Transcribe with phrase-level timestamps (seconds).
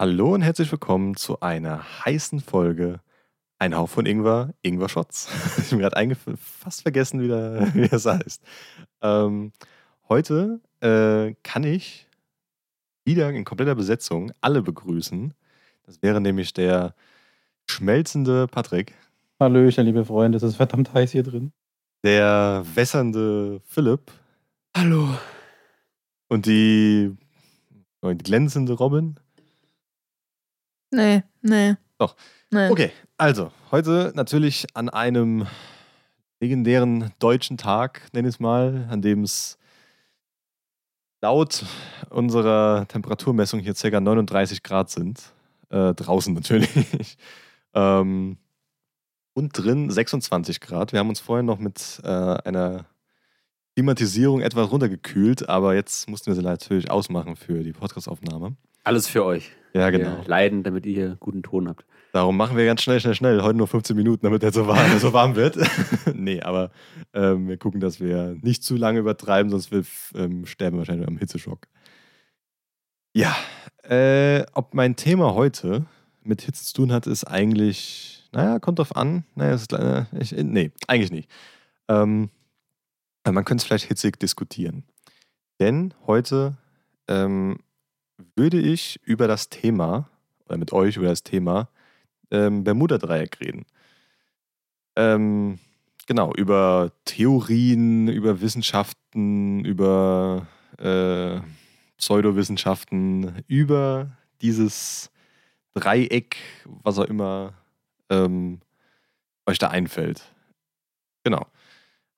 [0.00, 3.00] Hallo und herzlich willkommen zu einer heißen Folge
[3.58, 5.28] Ein Hauch von Ingwer, Ingwer Shots.
[5.58, 8.42] Ich habe gerade fast vergessen, wie, der, wie das heißt.
[9.02, 9.52] Ähm,
[10.08, 12.08] heute äh, kann ich
[13.04, 15.34] wieder in kompletter Besetzung alle begrüßen.
[15.82, 16.94] Das wäre nämlich der
[17.68, 18.94] schmelzende Patrick,
[19.38, 21.52] Hallöchen, liebe Freunde, es ist verdammt heiß hier drin.
[22.04, 24.10] der wässernde Philipp
[24.74, 25.10] Hallo.
[26.28, 27.14] und die,
[28.02, 29.20] die glänzende Robin.
[30.90, 31.76] Nee, nee.
[31.98, 32.16] Doch.
[32.50, 32.70] Nee.
[32.70, 35.46] Okay, also heute natürlich an einem
[36.40, 39.58] legendären deutschen Tag, nenne ich es mal, an dem es
[41.20, 41.64] laut
[42.08, 44.00] unserer Temperaturmessung hier ca.
[44.00, 45.20] 39 Grad sind.
[45.68, 47.16] Äh, draußen natürlich.
[47.74, 48.38] ähm,
[49.34, 50.92] und drin 26 Grad.
[50.92, 52.86] Wir haben uns vorher noch mit äh, einer
[53.76, 58.56] Klimatisierung etwas runtergekühlt, aber jetzt mussten wir sie natürlich ausmachen für die Podcastaufnahme.
[58.82, 59.52] Alles für euch.
[59.72, 60.22] Ja, genau.
[60.26, 61.84] Leiden, damit ihr hier guten Ton habt.
[62.12, 63.42] Darum machen wir ganz schnell, schnell, schnell.
[63.42, 65.56] Heute nur 15 Minuten, damit er so warm, so warm wird.
[66.14, 66.70] nee, aber
[67.14, 71.06] ähm, wir gucken, dass wir nicht zu lange übertreiben, sonst wir, ähm, sterben wir wahrscheinlich
[71.06, 71.68] am Hitzeschock.
[73.14, 73.36] Ja,
[73.84, 75.86] äh, ob mein Thema heute
[76.22, 79.24] mit Hitze zu tun hat, ist eigentlich, naja, kommt drauf an.
[79.36, 81.30] Naja, ist, äh, ich, nee, eigentlich nicht.
[81.88, 82.30] Ähm,
[83.24, 84.84] man könnte es vielleicht hitzig diskutieren.
[85.60, 86.56] Denn heute
[87.08, 87.58] ähm,
[88.36, 90.08] würde ich über das Thema,
[90.46, 91.68] oder mit euch über das Thema,
[92.30, 93.66] ähm, Bermuda-Dreieck reden.
[94.96, 95.58] Ähm,
[96.06, 100.46] genau, über Theorien, über Wissenschaften, über
[100.78, 101.40] äh,
[101.96, 105.10] Pseudowissenschaften, über dieses
[105.74, 106.36] Dreieck,
[106.82, 107.54] was auch immer
[108.08, 108.60] ähm,
[109.46, 110.22] euch da einfällt.
[111.24, 111.46] Genau.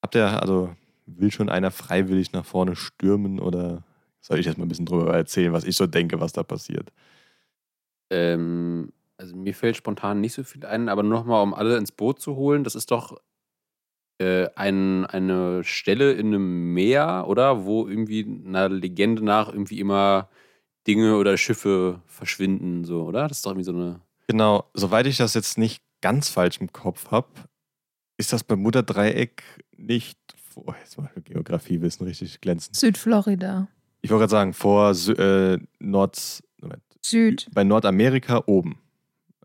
[0.01, 0.75] Habt ihr, also,
[1.07, 3.83] will schon einer freiwillig nach vorne stürmen oder
[4.23, 6.91] soll ich jetzt mal ein bisschen drüber erzählen, was ich so denke, was da passiert?
[8.11, 12.21] Ähm, also mir fällt spontan nicht so viel ein, aber nochmal, um alle ins Boot
[12.21, 13.21] zu holen, das ist doch
[14.19, 17.65] äh, ein, eine Stelle in einem Meer, oder?
[17.65, 20.29] Wo irgendwie einer Legende nach irgendwie immer
[20.87, 23.29] Dinge oder Schiffe verschwinden, so, oder?
[23.29, 24.01] Das ist doch irgendwie so eine.
[24.29, 27.29] Genau, soweit ich das jetzt nicht ganz falsch im Kopf habe,
[28.17, 29.43] ist das Bermuda-Dreieck
[29.77, 30.19] nicht.
[30.55, 32.77] Oh, jetzt mal Geografiewissen richtig glänzend.
[32.77, 33.69] Südflorida.
[34.03, 36.43] Ich wollte gerade sagen, vor Sü äh, Nord.
[36.61, 37.47] Moment, Süd.
[37.55, 38.79] bei Nordamerika oben.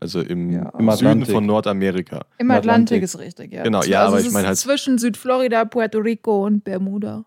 [0.00, 2.24] Also im, Ja, im Süden von Nordamerika.
[2.38, 3.02] Im Atlantik Atlantik.
[3.02, 3.64] ist richtig, ja.
[3.64, 7.24] Genau, ja, also aber es ich meine halt- Zwischen Südflorida, Puerto Rico und Bermuda.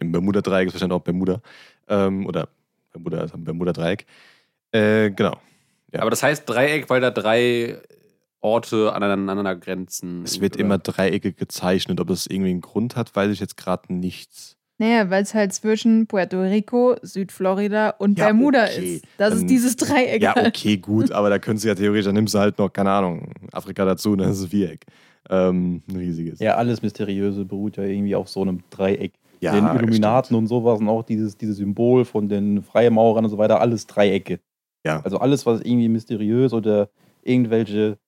[0.00, 1.40] Im Bermuda-Dreieck ist wahrscheinlich auch Bermuda.
[1.88, 2.48] Ähm, oder
[2.92, 4.06] Bermuda ist am Bermuda-Dreieck.
[4.70, 5.36] Äh, genau.
[5.92, 6.00] Ja.
[6.00, 7.80] Aber das heißt Dreieck, weil da drei
[8.40, 10.22] Orte aneinander grenzen.
[10.22, 10.64] Es wird oder?
[10.64, 12.00] immer dreieckig gezeichnet.
[12.00, 14.56] Ob das irgendwie einen Grund hat, weiß ich jetzt gerade nicht.
[14.78, 18.96] Naja, weil es halt zwischen Puerto Rico, Südflorida und Ja, Bermuda okay.
[18.96, 19.04] ist.
[19.18, 20.20] Das Dann- ist dieses Dreieck.
[20.20, 22.90] Ja, okay, gut, aber da können sie ja theoretisch, dann nimmst du halt noch, keine
[22.90, 24.84] Ahnung, Afrika dazu, dann ist es Viereck.
[25.30, 26.40] Ähm, ein riesiges.
[26.40, 29.12] Ja, alles Mysteriöse beruht ja irgendwie auf so einem Dreieck.
[29.40, 30.38] Ja, den Illuminaten stimmt.
[30.38, 34.40] und sowas und auch dieses, dieses Symbol von den Freimaurern und so weiter, alles Dreiecke.
[34.86, 35.00] Ja.
[35.02, 36.88] Also alles, was irgendwie mysteriös oder
[37.22, 37.98] irgendwelche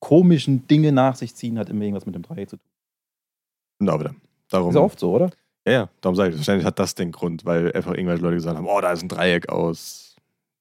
[0.00, 2.68] komischen Dinge nach sich ziehen, hat immer irgendwas mit dem Dreieck zu tun.
[3.80, 4.14] Genau, wieder.
[4.50, 5.30] Darum, Ist ja oft so, oder?
[5.66, 8.56] Ja, ja, darum sage ich, wahrscheinlich hat das den Grund, weil einfach irgendwelche Leute gesagt
[8.56, 10.16] haben, oh, da ist ein Dreieck aus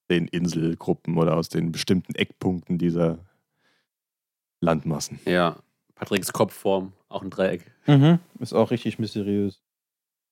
[0.09, 3.19] den Inselgruppen oder aus den bestimmten Eckpunkten dieser
[4.62, 5.19] Landmassen.
[5.25, 5.58] Ja.
[5.96, 7.72] Patricks Kopfform, auch ein Dreieck.
[7.86, 8.19] Mhm.
[8.40, 9.62] Ist auch richtig mysteriös.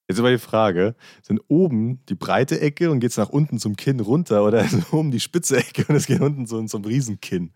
[0.08, 3.78] Jetzt aber die Frage, sind oben die breite Ecke und geht es nach unten zum
[3.78, 7.54] Kinn runter oder ist oben die spitze Ecke und es geht unten so zum Riesenkinn?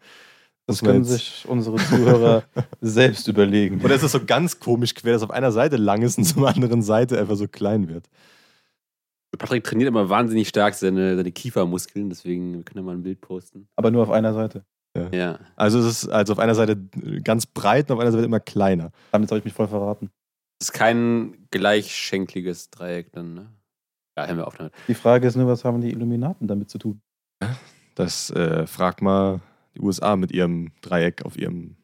[0.68, 2.44] Das können sich unsere Zuhörer
[2.82, 3.82] selbst überlegen.
[3.84, 6.48] Oder ist das so ganz komisch quer, dass auf einer Seite lang ist und zur
[6.48, 8.10] anderen Seite einfach so klein wird?
[9.38, 13.22] Patrick trainiert immer wahnsinnig stark seine, seine Kiefermuskeln, deswegen wir können ja mal ein Bild
[13.22, 13.68] posten.
[13.76, 14.66] Aber nur auf einer Seite.
[15.12, 15.40] Ja.
[15.58, 16.78] Also es ist also auf einer Seite
[17.24, 18.92] ganz breit und auf einer Seite immer kleiner.
[19.12, 20.10] Damit habe ich mich voll verraten.
[20.60, 23.50] Das ist kein gleichschenkliges Dreieck dann, ne?
[24.18, 24.72] Ja, hören wir auf damit.
[24.88, 27.02] Die Frage ist nur, was haben die Illuminaten damit zu tun?
[27.96, 29.42] Das äh, fragt mal
[29.75, 31.75] die USA mit ihrem Dreieck auf ihrem.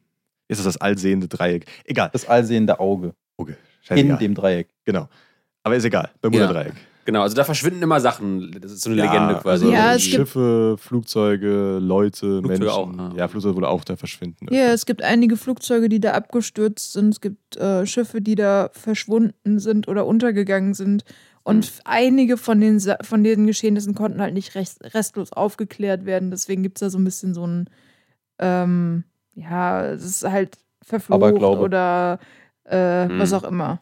[0.48, 1.66] Ist das das allsehende Dreieck?
[1.84, 2.10] Egal.
[2.12, 3.54] Das allsehende Auge Okay.
[3.90, 4.68] in dem Dreieck.
[4.84, 5.08] Genau.
[5.62, 6.10] Aber ist egal.
[6.20, 6.74] Bermuda-Dreieck.
[7.04, 8.56] Genau, also da verschwinden immer Sachen.
[8.60, 9.64] Das ist so eine Legende quasi.
[9.64, 12.68] Also Ja, es gibt- Schiffe, Flugzeuge, Leute, Flugzeuge Menschen.
[12.68, 13.12] auch, ah.
[13.16, 14.46] ja, Flugzeuge wohl auch da verschwinden.
[14.52, 17.08] Ja, es gibt einige Flugzeuge, die da abgestürzt sind.
[17.14, 21.02] Es gibt äh, Schiffe, die da verschwunden sind oder untergegangen sind.
[21.44, 21.72] Und Hm.
[21.84, 26.30] einige von den, Sa- von den Geschehnissen konnten halt nicht rest, restlos aufgeklärt werden.
[26.30, 27.68] Deswegen gibt es da so ein bisschen so ein,
[28.38, 29.04] ähm,
[29.34, 32.18] ja, es ist halt verflucht oder
[32.64, 33.18] äh, Hm.
[33.18, 33.80] was auch immer.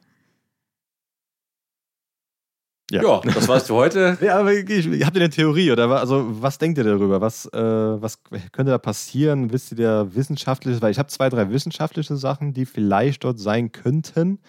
[2.93, 4.19] Ja, das war's für heute.
[4.23, 7.21] Ja, aber ich, habt ihr eine Theorie oder also was denkt ihr darüber?
[7.21, 8.21] Was, äh, was
[8.51, 9.53] könnte da passieren?
[9.53, 10.83] Wisst ihr der wissenschaftliche?
[10.83, 14.41] Weil ich habe zwei, drei wissenschaftliche Sachen, die vielleicht dort sein könnten,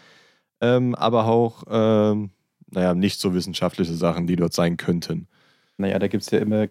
[0.59, 2.31] ähm, aber auch, ähm,
[2.71, 5.27] naja, nicht so wissenschaftliche Sachen, die dort sein könnten.
[5.77, 6.67] Naja, da gibt es ja immer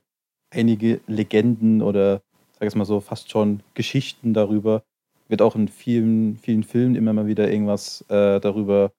[0.51, 2.23] einige Legenden oder,
[2.59, 4.83] sag ich mal so, fast schon Geschichten darüber.
[5.29, 8.93] Wird auch in vielen, vielen Filmen immer mal wieder irgendwas äh, darüber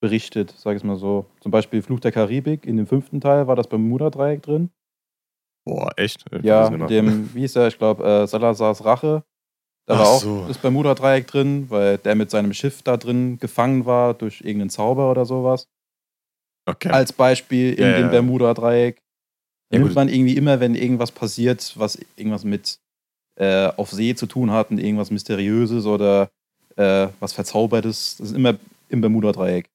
[0.00, 1.26] berichtet, sag ich mal so.
[1.40, 4.70] Zum Beispiel Fluch der Karibik, in dem fünften Teil war das Bermuda-Dreieck drin.
[5.64, 6.24] Boah, echt?
[6.30, 6.86] Ich Ja, mehr.
[6.86, 9.24] dem, wie hieß er, ich glaube, äh, Salazars Rache.
[9.86, 10.44] Da Ach war auch so.
[10.46, 15.10] das Bermuda-Dreieck drin, weil der mit seinem Schiff da drin gefangen war durch irgendeinen Zauber
[15.10, 15.68] oder sowas.
[16.66, 16.88] Okay.
[16.90, 18.10] Als Beispiel in Ja, ja, dem ja.
[18.10, 18.96] Bermuda-Dreieck.
[19.72, 19.94] Ja, nimmt gut.
[19.96, 22.78] man irgendwie immer, wenn irgendwas passiert, was irgendwas mit
[23.36, 26.30] äh, auf See zu tun hat und irgendwas Mysteriöses oder
[26.76, 28.54] äh, was Verzaubertes, das ist immer
[28.88, 29.68] im Bermuda-Dreieck.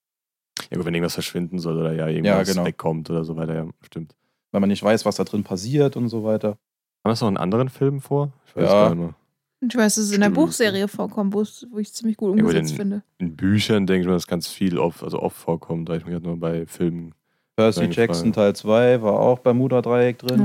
[0.70, 2.66] ja, gut, wenn irgendwas verschwinden soll oder ja, irgendwas genau.
[2.66, 4.14] wegkommt oder so weiter, ja, stimmt.
[4.52, 6.50] Weil man nicht weiß, was da drin passiert und so weiter.
[6.50, 6.58] Haben
[7.06, 8.32] wir es noch in anderen Filmen vor?
[8.48, 8.70] Ich weiß Ja.
[8.70, 9.16] gar nicht mehr.
[9.62, 10.30] Ich weiß, dass es in der.
[10.31, 13.04] Buchserie vorkommt, wo es- wo ich es ziemlich gut umgesetzt den- finde.
[13.19, 16.12] In Büchern denke ich mal, dass ganz viel oft, also oft vorkommt, da ich mir
[16.13, 17.13] gerade nur bei Filmen.
[17.58, 18.34] Percy Jackson.
[18.34, 20.42] Teil 2 war auch Bermuda-Dreieck drin.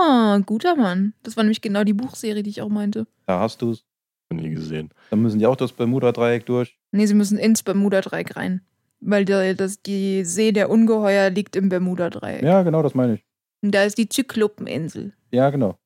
[0.00, 1.14] Ah, guter Mann.
[1.22, 3.06] Das war nämlich genau die Buchserie, die ich auch meinte.
[3.26, 3.84] Da hast du es.
[4.30, 4.90] noch nie gesehen.
[5.08, 6.76] Dann müssen die auch das Bermuda-Dreieck durch.
[6.92, 8.60] Nee, sie müssen ins Bermuda-Dreieck rein.
[9.00, 12.42] Weil der, das, die See der Ungeheuer liegt im Bermuda-Dreieck.
[12.42, 13.24] Ja, genau, das meine ich.
[13.62, 15.14] Und da ist die Zyklopeninsel.
[15.30, 15.78] Ja, genau.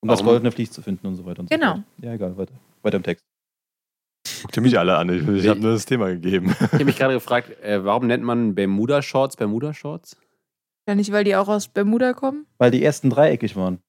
[0.00, 0.32] Um das Warum?
[0.32, 1.66] goldene Vlies zu finden und so weiter und Genau.
[1.76, 1.84] so fort.
[2.02, 2.54] Ja, egal, weiter.
[2.82, 3.24] Weiter im Text.
[4.42, 6.50] Guckt ihr mich alle an, ich, ich habe nur das Thema gegeben.
[6.60, 10.16] Ich habe mich gerade gefragt, äh, warum nennt man Bermuda-Shorts Bermuda-Shorts?
[10.88, 12.46] Ja, nicht, weil die auch aus Bermuda kommen?
[12.58, 13.80] Weil die ersten dreieckig waren.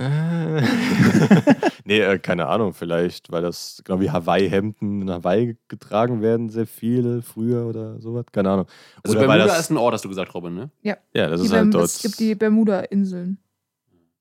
[0.00, 0.62] Äh.
[1.84, 6.66] nee, äh, keine Ahnung, vielleicht, weil das, genau wie Hawaii-Hemden in Hawaii getragen werden, sehr
[6.66, 8.66] viele früher oder sowas, keine Ahnung.
[9.04, 10.70] Also Oder Bermuda das- ist ein Ort, hast du gesagt, Robin, ne?
[10.82, 11.84] Ja, das Die ist halt Berm- dort.
[11.86, 13.38] es gibt die Bermuda-Inseln.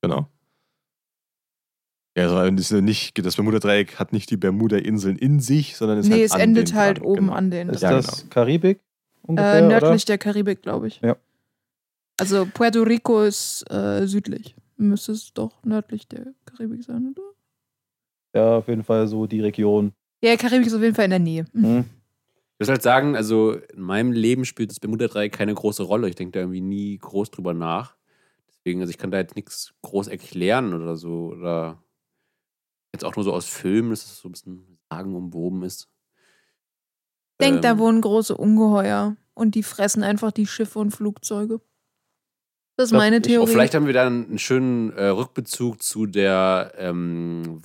[0.04, 0.28] Genau.
[2.18, 6.26] Ja, also nicht, das Bermuda-Dreieck hat nicht die Bermuda-Inseln in sich, sondern ist nee, halt
[6.26, 7.34] es an endet denen halt dran, oben genau.
[7.34, 7.70] an den.
[7.70, 8.82] Ist Ja, das Karibik
[9.24, 9.80] ungefähr, äh, oder?
[9.80, 11.00] nördlich der Karibik, glaube ich.
[11.02, 11.16] Ja.
[12.20, 14.56] Also Puerto Rico ist äh, südlich.
[14.76, 17.24] Müsste es doch nördlich der Karibik sein, oder?
[18.36, 19.94] Ja, auf jeden Fall so die Region.
[20.22, 21.46] Ja, Karibik ist auf jeden Fall in der Nähe.
[21.54, 21.86] Hm.
[22.60, 26.08] Ich muss halt sagen, also in meinem Leben spielt das Bermuda-Dreieck keine große Rolle.
[26.08, 27.98] Ich denke da irgendwie nie groß drüber nach.
[28.66, 31.32] Deswegen, also ich kann da jetzt nichts groß erklären oder so.
[31.32, 31.84] Oder
[32.94, 35.90] jetzt auch nur so aus Filmen, dass es so ein bisschen sagenumwoben ist.
[37.42, 41.62] Denk, da Ähm, wohnen große Ungeheuer und die fressen einfach die Schiffe und Flugzeuge.
[42.76, 43.26] Das ist Glaub meine ich auch.
[43.26, 43.52] Oh, Theorie.
[43.52, 47.60] vielleicht haben wir dann einen schönen äh, Rückbezug zu der ähm,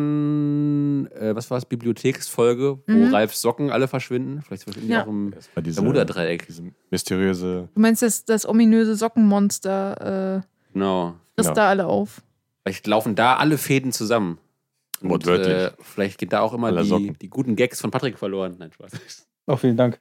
[0.00, 3.14] Vatikan, äh, was war es, Bibliotheksfolge, wo Mhm.
[3.14, 4.42] Ralfs Socken alle verschwinden.
[4.42, 5.02] Vielleicht verschwinden Ja.
[5.02, 6.48] die auch im Bermuda-Dreieck.
[6.90, 7.68] mysteriöse.
[7.74, 11.14] du meinst, das, das ominöse Sockenmonster äh, Genau.
[11.36, 11.54] frisst Genau.
[11.54, 12.22] da alle auf.
[12.64, 14.38] Vielleicht laufen da alle Fäden zusammen.
[15.00, 15.54] Und, Wortwörtlich.
[15.56, 18.56] Äh, vielleicht geht da auch immer die, die guten Gags von Patrick verloren.
[18.58, 18.90] Nein, Spaß.
[19.46, 19.98] Auch vielen Dank.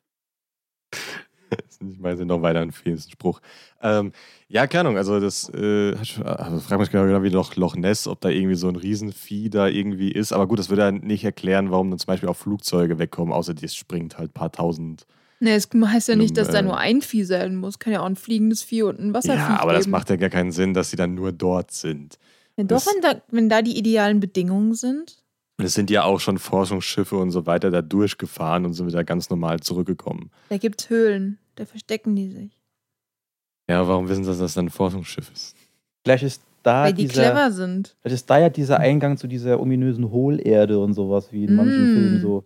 [1.82, 3.40] Ich meine, noch weiter ein fiesen Spruch.
[3.82, 4.12] Ähm,
[4.50, 8.08] ja, keine Ahnung, also das, äh, schon- also frag mich genau wie Loch, Loch Ness,
[8.08, 10.34] ob da irgendwie so ein Riesenvieh da irgendwie ist.
[10.34, 13.54] Aber gut, das würde ja nicht erklären, warum dann zum Beispiel auch Flugzeuge wegkommen, außer
[13.54, 15.06] das springt halt ein paar tausend.
[15.40, 17.80] Nee, es heißt ja nicht, dass da Ähm, nur ein Vieh sein muss.
[17.80, 19.92] Kann ja auch ein fliegendes Vieh und ein Wasservieh Ja, aber das geben.
[19.92, 22.20] macht ja gar keinen Sinn, dass sie dann nur dort sind.
[22.58, 25.24] Ja, doch, das- wenn da, wenn da die idealen Bedingungen sind.
[25.60, 29.04] Und es sind ja auch schon Forschungsschiffe und so weiter da durchgefahren und sind wieder
[29.04, 30.32] ganz normal zurückgekommen.
[30.48, 31.38] Da gibt's Höhlen.
[31.56, 32.62] Da verstecken die sich.
[33.70, 35.56] Ja, warum wissen sie, dass das dann ein Forschungsschiff ist?
[36.04, 37.98] Vielleicht ist da weil die dieser, clever sind.
[38.02, 41.92] vielleicht ist da ja dieser Eingang zu dieser ominösen Hohlerde und sowas, wie in manchen
[41.92, 41.94] Mm.
[41.94, 42.46] Filmen so.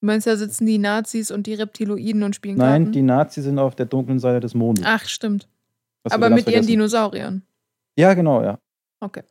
[0.00, 2.92] Du meinst, da sitzen die Nazis und die Reptiloiden und spielen Nein, Karten?
[2.92, 4.84] die Nazis sind auf der dunklen Seite des Mondes.
[4.86, 5.48] Ach, stimmt.
[6.04, 6.66] Hast Aber mit ihren vergessen.
[6.66, 7.42] Dinosauriern.
[7.96, 8.58] Ja, genau, ja.
[9.00, 9.22] Okay.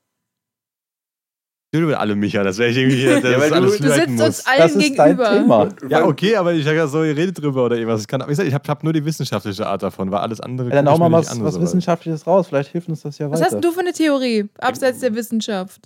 [1.75, 3.89] Ich will alle Micha, das wäre ich irgendwie hier, das Ja, weil du- alles Du
[3.91, 4.21] sitzt muss.
[4.27, 5.29] uns allen Das ist dein gegenüber.
[5.31, 5.69] Thema.
[5.89, 8.01] Ja, okay, aber ich sage ja so, ihr redet drüber oder irgendwas.
[8.01, 10.69] Ich, kann, ich, sag, ich habe hab nur die wissenschaftliche Art davon, weil alles andere.
[10.69, 11.59] Ja, dann hau mal was, an, was.
[11.59, 12.47] Wissenschaftliches raus.
[12.47, 13.45] Vielleicht hilft uns das ja Was weiter.
[13.45, 15.81] hast denn du für eine Theorie, abseits der Wissenschaft?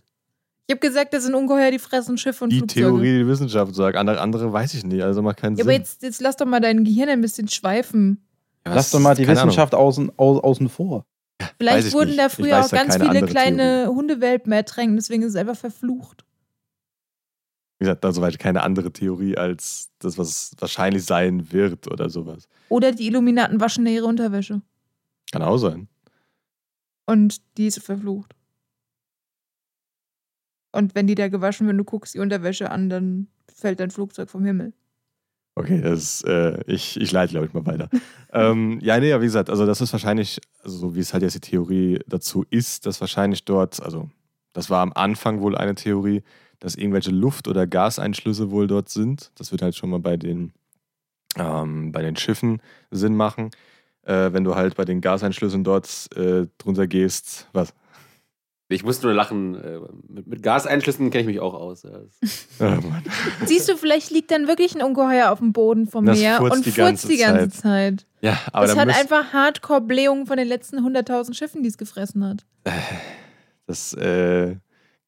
[0.69, 2.87] Ich habe gesagt, das sind ungeheuer die fressen Schiffe und Die Flugzeuge.
[2.87, 3.95] Theorie, die die Wissenschaft sagt.
[3.95, 5.01] Andere, andere weiß ich nicht.
[5.01, 5.79] Also macht keinen Ja, aber Sinn.
[5.81, 8.21] jetzt, jetzt lass doch mal dein Gehirn ein bisschen schweifen.
[8.65, 9.25] Ja, Lass was- doch mal die.
[9.25, 11.05] Wissenschaft außen, au, außen vor.
[11.57, 12.19] Vielleicht ich wurden nicht.
[12.19, 16.25] da früher auch ganz viele kleine Hundewelpen ertränkt, deswegen ist es einfach verflucht.
[17.79, 22.47] Wie gesagt, da soweit keine andere Theorie als das, was wahrscheinlich sein wird oder sowas.
[22.69, 24.61] Oder die Illuminaten waschen ihre Unterwäsche.
[25.31, 25.87] Kann auch sein.
[27.05, 28.35] Und die ist verflucht.
[30.71, 34.29] Und wenn die da gewaschen, wenn du guckst die Unterwäsche an, dann fällt dein Flugzeug
[34.29, 34.73] vom Himmel.
[35.57, 37.89] Okay, das, äh, ich, ich leite, glaube ich, mal weiter.
[38.31, 41.23] ähm, ja, nee, aber wie gesagt, also das ist wahrscheinlich, also so wie es halt
[41.23, 44.07] jetzt die Theorie dazu ist, dass wahrscheinlich dort, also
[44.53, 46.21] das war am Anfang wohl eine Theorie,
[46.59, 49.31] dass irgendwelche Luft- oder Gaseinschlüsse wohl dort sind.
[49.33, 50.53] Das wird halt schon mal bei den,
[51.37, 52.61] ähm, bei den Schiffen
[52.91, 53.49] Sinn machen.
[54.03, 57.73] Äh, wenn du halt bei den Gaseinschlüssen dort äh, drunter gehst, was?
[58.69, 59.55] Ich muss nur lachen.
[59.55, 61.85] äh, Mit, mit Gaseinschlüssen kenne ich mich auch aus.
[61.85, 62.65] Oh.
[63.45, 66.57] Siehst du, vielleicht liegt dann wirklich ein Ungeheuer auf dem Boden vom Das Meer furzt
[66.57, 68.05] und die furzt ganze die ganze Zeit.
[68.21, 71.77] Ja, aber das dann hat müsst- einfach Hardcore-Blähungen von den letzten 100.000 Schiffen, die es
[71.77, 72.45] gefressen hat.
[73.67, 74.55] das äh,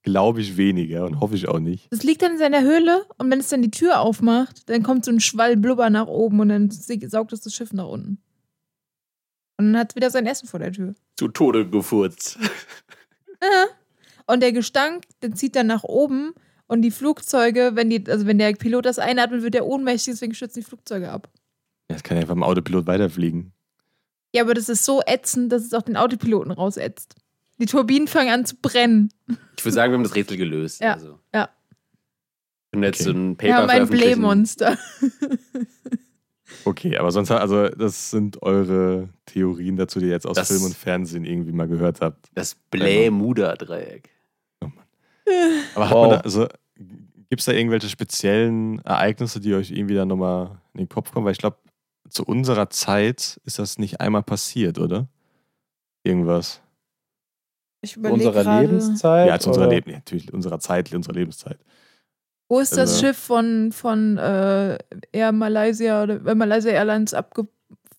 [0.03, 1.91] glaube ich weniger und hoffe ich auch nicht.
[1.91, 5.03] Das liegt dann in seiner Höhle und wenn es dann die Tür aufmacht, dann kommt
[5.03, 8.19] so ein Schwall Blubber nach oben und dann saugt es das Schiff nach unten.
[9.57, 10.95] Und dann hat es wieder sein Essen vor der Tür.
[11.17, 12.37] Zu Tode gefurzt.
[13.41, 13.65] Ja.
[14.27, 16.33] Und der Gestank, der zieht dann nach oben
[16.67, 20.33] und die Flugzeuge, wenn die, also wenn der Pilot das einatmet, wird er ohnmächtig, deswegen
[20.35, 21.29] stürzen die Flugzeuge ab.
[21.89, 23.53] Jetzt kann ja einfach im Autopilot weiterfliegen.
[24.35, 27.15] Ja, aber das ist so ätzend, dass es auch den Autopiloten rausätzt.
[27.57, 29.11] Die Turbinen fangen an zu brennen.
[29.57, 30.79] Ich würde sagen, wir haben das Rätsel gelöst.
[30.81, 31.19] Ja, Also.
[31.33, 31.49] ja.
[32.71, 33.11] Wir können jetzt Okay.
[33.11, 33.87] so ein Paper Wir haben ein.
[33.89, 34.77] Blähmonster.
[36.65, 40.63] Okay, aber sonst, also das sind eure Theorien dazu, die ihr jetzt aus Das- Film
[40.63, 42.29] und Fernsehen irgendwie mal gehört habt.
[42.33, 44.09] Das Blähmuder-Dreieck.
[45.75, 46.01] Aber hat Wow.
[46.01, 46.47] man da, also
[47.29, 51.25] gibt es da irgendwelche speziellen Ereignisse, die euch irgendwie dann nochmal in den Kopf kommen?
[51.25, 51.57] Weil ich glaube,
[52.09, 55.07] zu unserer Zeit ist das nicht einmal passiert, oder?
[56.03, 56.61] Irgendwas.
[57.81, 59.27] Ich Zu überlege unserer Lebenszeit.
[59.27, 59.75] ja, zu unserer oder?
[59.75, 61.59] Leben, natürlich, unserer Zeit, unserer Lebenszeit.
[62.49, 64.77] Wo ist das Also- Schiff von, von äh,
[65.13, 67.47] Air Malaysia oder äh, Malaysia Airlines abge...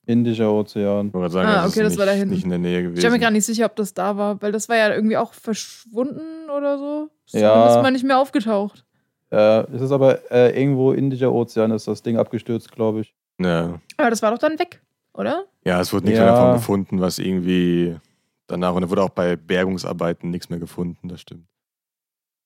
[0.07, 1.07] Indischer Ozean.
[1.15, 2.35] Ich sagen, Ah, das okay, ist das nicht, war da hinten.
[2.35, 2.99] nicht in der Nähe gewesen.
[2.99, 5.17] Ich bin mir gar nicht sicher, ob das da war, weil das war ja irgendwie
[5.17, 7.09] auch verschwunden oder so.
[7.27, 7.53] Ist Ja.
[7.55, 8.85] zumindest mal nicht mehr aufgetaucht.
[9.31, 13.15] Äh, es ist aber äh, irgendwo Indischer Ozean ist das Ding abgestürzt, glaube ich.
[13.39, 13.81] ja.
[13.99, 14.83] Aber das war doch dann weg,
[15.15, 15.45] oder?
[15.65, 16.25] ja, es wurde nichts Ja.
[16.25, 17.95] mehr davon gefunden, was irgendwie
[18.49, 21.45] danach, und da wurde auch bei Bergungsarbeiten nichts mehr gefunden, das stimmt.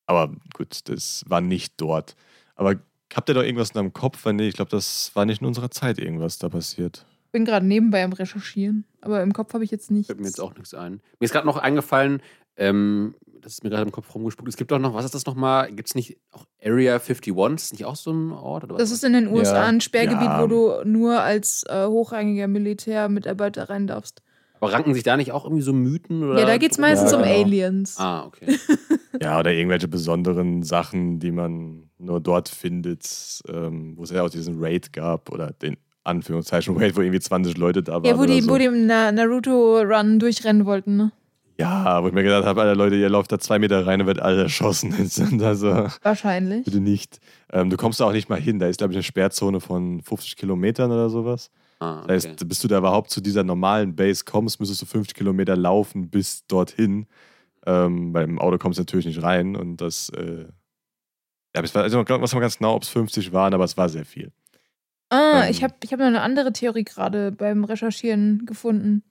[0.06, 2.14] Aber gut, das war nicht dort.
[2.56, 2.74] Aber
[3.14, 4.24] habt ihr doch irgendwas in eurem Kopf?
[4.24, 7.06] Weil nee, ich glaube, das war nicht in unserer Zeit irgendwas da passiert.
[7.32, 10.06] Bin gerade nebenbei am Recherchieren, aber im Kopf habe ich jetzt nichts.
[10.06, 11.00] Fällt mir jetzt auch nichts ein.
[11.18, 12.22] Mir ist gerade noch eingefallen,
[12.56, 14.48] ähm, das ist mir gerade im Kopf rumgespuckt.
[14.48, 15.70] Es gibt doch noch, was ist das nochmal?
[15.72, 17.34] Gibt es nicht auch Area 51?
[17.56, 18.64] Ist nicht auch so ein Ort?
[18.64, 18.82] Oder was?
[18.82, 19.64] Das ist in den USA Ja.
[19.64, 20.42] ein Sperrgebiet, Ja.
[20.42, 24.22] wo du nur als äh, hochrangiger Militärmitarbeiter rein darfst.
[24.64, 26.22] Aber ranken sich da nicht auch irgendwie so Mythen?
[26.24, 27.34] Oder ja, da geht es meistens Ja, um genau.
[27.42, 27.96] Aliens.
[27.98, 28.58] Ah, okay.
[29.22, 34.28] Ja, oder irgendwelche besonderen Sachen, die man nur dort findet, ähm, wo es ja auch
[34.28, 38.04] diesen Raid gab oder den Anführungszeichen Raid, wo irgendwie 20 Leute da waren.
[38.04, 38.50] Ja, wo die, so.
[38.50, 41.12] wo die im Na Naruto-Run durchrennen wollten, ne?
[41.56, 44.06] ja, wo ich mir gedacht habe, Alter Leute, ihr lauft da zwei Meter rein und
[44.06, 44.92] wird alle erschossen.
[45.42, 46.64] also Wahrscheinlich.
[46.64, 47.20] bitte nicht.
[47.52, 48.58] Ähm, du kommst da auch nicht mal hin.
[48.58, 51.50] Da ist, glaube ich, eine Sperrzone von 50 Kilometern oder sowas.
[51.84, 52.14] Ah, okay.
[52.14, 55.56] Das heißt, bis du da überhaupt zu dieser normalen Base kommst, müsstest du 50 Kilometer
[55.56, 57.06] laufen bis dorthin.
[57.66, 60.44] Ähm, weil im Auto kommst du natürlich nicht rein und das, äh,
[61.56, 63.76] ja, es war, also ich weiß mal ganz genau, ob es 50 waren, aber es
[63.78, 64.32] war sehr viel.
[65.08, 65.50] Ah, Ähm.
[65.50, 69.02] ich habe ich hab noch eine andere Theorie gerade beim Recherchieren gefunden.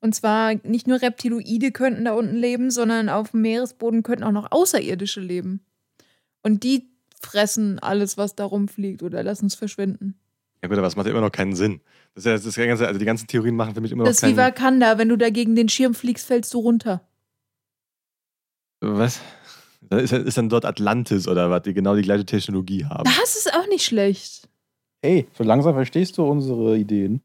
[0.00, 4.32] Und zwar nicht nur Reptiloide könnten da unten leben, sondern auf dem Meeresboden könnten auch
[4.32, 5.64] noch Außerirdische leben.
[6.42, 10.18] Und die fressen alles, was da rumfliegt oder lassen es verschwinden.
[10.62, 11.80] Ja gut, aber das macht ja immer noch keinen Sinn.
[12.14, 14.16] Das ist ja, das ganze, also die ganzen Theorien machen für mich immer noch Das
[14.16, 17.00] ist wie keinen Wakanda, wenn du da gegen den Schirm fliegst, fällst du runter.
[18.80, 19.20] Was?
[19.90, 23.04] Ist, ist dann dort Atlantis oder was, die genau die gleiche Technologie haben?
[23.04, 24.48] Das ist auch nicht schlecht.
[25.04, 27.22] Hey, so langsam verstehst du unsere Ideen.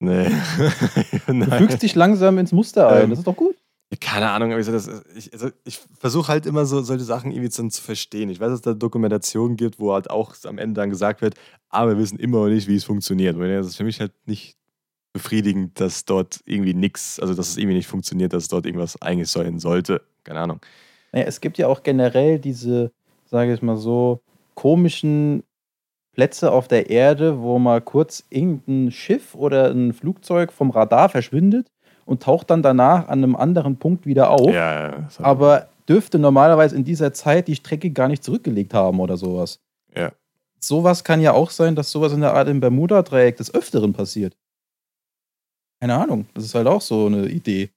[0.00, 0.30] Nee.
[1.26, 3.04] Du fügst dich langsam ins Muster ein.
[3.04, 3.53] Ähm, Das ist doch gut.
[4.00, 4.68] Keine Ahnung, aber ich,
[5.16, 8.30] ich, also ich versuche halt immer so solche Sachen irgendwie dann zu verstehen.
[8.30, 11.34] Ich weiß, dass es da Dokumentationen gibt, wo halt auch am Ende dann gesagt wird,
[11.68, 13.36] aber wir wissen immer noch nicht, wie es funktioniert.
[13.36, 14.56] Und das ist für mich halt nicht
[15.12, 19.28] befriedigend, dass dort irgendwie nichts, also dass es irgendwie nicht funktioniert, dass dort irgendwas eigentlich
[19.28, 20.02] sein sollte.
[20.24, 20.60] Keine Ahnung.
[21.12, 22.90] Naja, es gibt ja auch generell diese,
[23.26, 24.22] sage ich mal so,
[24.54, 25.44] komischen
[26.12, 31.68] Plätze auf der Erde, wo mal kurz irgendein Schiff oder ein Flugzeug vom Radar verschwindet
[32.04, 34.52] und taucht dann danach an einem anderen Punkt wieder auf.
[34.52, 39.16] Ja, ja, Aber dürfte normalerweise in dieser Zeit die Strecke gar nicht zurückgelegt haben oder
[39.16, 39.60] sowas.
[39.94, 40.12] Ja.
[40.60, 44.36] Sowas kann ja auch sein, dass sowas in der Art im Bermuda-Dreieck des Öfteren passiert.
[45.80, 46.26] Keine Ahnung.
[46.34, 47.70] Das ist halt auch so eine Idee.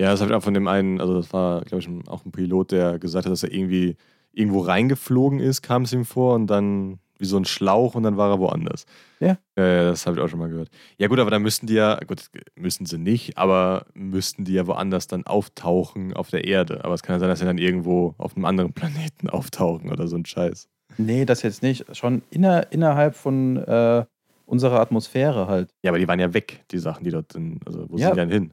[0.00, 2.30] Ja, das habe ich auch von dem einen, also das war, glaube ich, auch ein
[2.30, 3.96] Pilot, der gesagt hat, dass er irgendwie
[4.32, 8.16] irgendwo reingeflogen ist, kam es ihm vor und dann wie so ein Schlauch und dann
[8.16, 8.86] war er woanders.
[9.20, 9.32] Ja.
[9.56, 10.70] Äh, das habe ich auch schon mal gehört.
[10.98, 14.66] Ja, gut, aber dann müssten die ja, gut, müssen sie nicht, aber müssten die ja
[14.66, 16.84] woanders dann auftauchen auf der Erde.
[16.84, 20.06] Aber es kann ja sein, dass sie dann irgendwo auf einem anderen Planeten auftauchen oder
[20.08, 20.68] so ein Scheiß.
[20.96, 21.84] Nee, das jetzt nicht.
[21.96, 24.04] Schon inner, innerhalb von äh,
[24.46, 25.70] unserer Atmosphäre halt.
[25.82, 27.60] Ja, aber die waren ja weg, die Sachen, die dort sind.
[27.66, 28.06] Also, wo Ja.
[28.08, 28.50] sind die denn hin?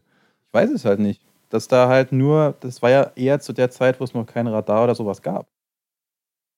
[0.48, 1.22] Ich weiß es halt nicht.
[1.50, 4.48] Dass da halt nur, das war ja eher zu der Zeit, wo es noch kein
[4.48, 5.48] Radar oder sowas gab.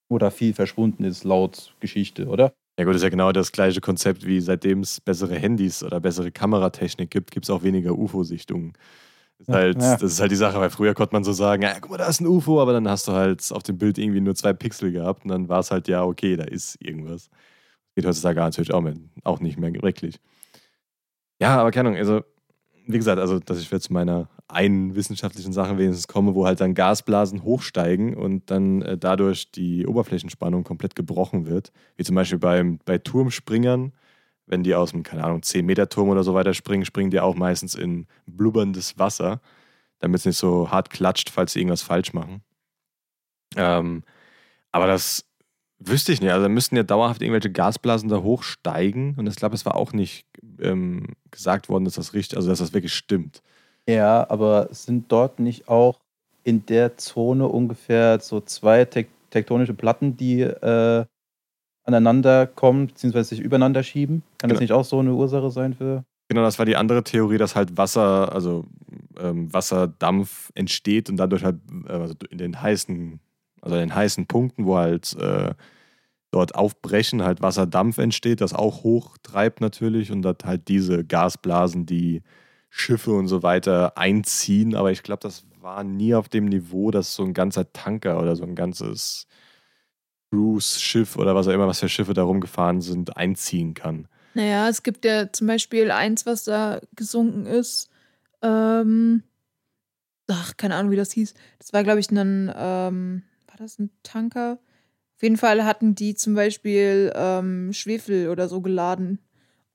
[0.09, 2.53] Oder viel verschwunden ist, laut Geschichte, oder?
[2.79, 5.99] Ja, gut, das ist ja genau das gleiche Konzept, wie seitdem es bessere Handys oder
[5.99, 8.73] bessere Kameratechnik gibt, gibt es auch weniger UFO-Sichtungen.
[9.39, 9.97] Das, ist halt, ja.
[9.97, 12.07] das ist halt die Sache, weil früher konnte man so sagen, ja, guck mal, da
[12.07, 14.91] ist ein UFO, aber dann hast du halt auf dem Bild irgendwie nur zwei Pixel
[14.91, 17.29] gehabt und dann war es halt, ja, okay, da ist irgendwas.
[17.95, 20.19] Geht heutzutage natürlich auch, mehr, auch nicht mehr wirklich.
[21.41, 22.23] Ja, aber keine Ahnung, also,
[22.87, 26.61] wie gesagt, also, dass ich jetzt zu meiner einen wissenschaftlichen Sache wenigstens komme, wo halt
[26.61, 31.71] dann Gasblasen hochsteigen und dann äh, dadurch die Oberflächenspannung komplett gebrochen wird.
[31.97, 33.91] Wie zum Beispiel beim, bei Turmspringern,
[34.45, 37.75] wenn die aus dem, keine Ahnung, 10-Meter-Turm oder so weiter springen, springen die auch meistens
[37.75, 39.41] in blubberndes Wasser,
[39.99, 42.41] damit es nicht so hart klatscht, falls sie irgendwas falsch machen.
[43.57, 44.03] Ähm,
[44.71, 45.26] aber das
[45.79, 46.31] wüsste ich nicht.
[46.31, 49.15] Also da müssten ja dauerhaft irgendwelche Gasblasen da hochsteigen.
[49.15, 50.25] Und ich glaube, es war auch nicht
[50.59, 53.41] ähm, gesagt worden, dass das richtig, also dass das wirklich stimmt.
[53.87, 55.99] Ja, aber sind dort nicht auch
[56.43, 61.05] in der Zone ungefähr so zwei tek tektonische Platten, die äh,
[61.83, 64.23] aneinander kommen, beziehungsweise sich übereinander schieben?
[64.37, 64.63] Kann das Genau.
[64.63, 66.05] nicht auch so eine Ursache sein für.
[66.29, 68.65] Genau, das war die andere Theorie, dass halt Wasser, also
[69.19, 71.57] ähm, Wasserdampf entsteht und dadurch halt
[71.87, 73.19] äh, also in den heißen,
[73.61, 75.53] also in den heißen Punkten, wo halt äh,
[76.31, 82.21] dort aufbrechen, halt Wasserdampf entsteht, das auch hochtreibt natürlich und dass halt diese Gasblasen die
[82.69, 84.75] Schiffe und so weiter einziehen.
[84.75, 88.35] Aber ich glaube, das war nie auf dem Niveau, dass so ein ganzer Tanker oder
[88.35, 89.27] so ein ganzes
[90.31, 94.07] Cruise-Schiff oder was auch immer, was für Schiffe da rumgefahren sind, einziehen kann.
[94.33, 97.89] Naja, es gibt ja zum Beispiel eins, was da gesunken ist.
[98.41, 99.23] Ähm,
[100.27, 101.33] ach, keine Ahnung, wie das hieß.
[101.59, 103.23] Das war, glaube ich, ein, ähm,
[103.59, 104.59] war das ein Tanker?
[105.15, 109.19] Auf jeden Fall hatten die zum Beispiel ähm, Schwefel oder so geladen.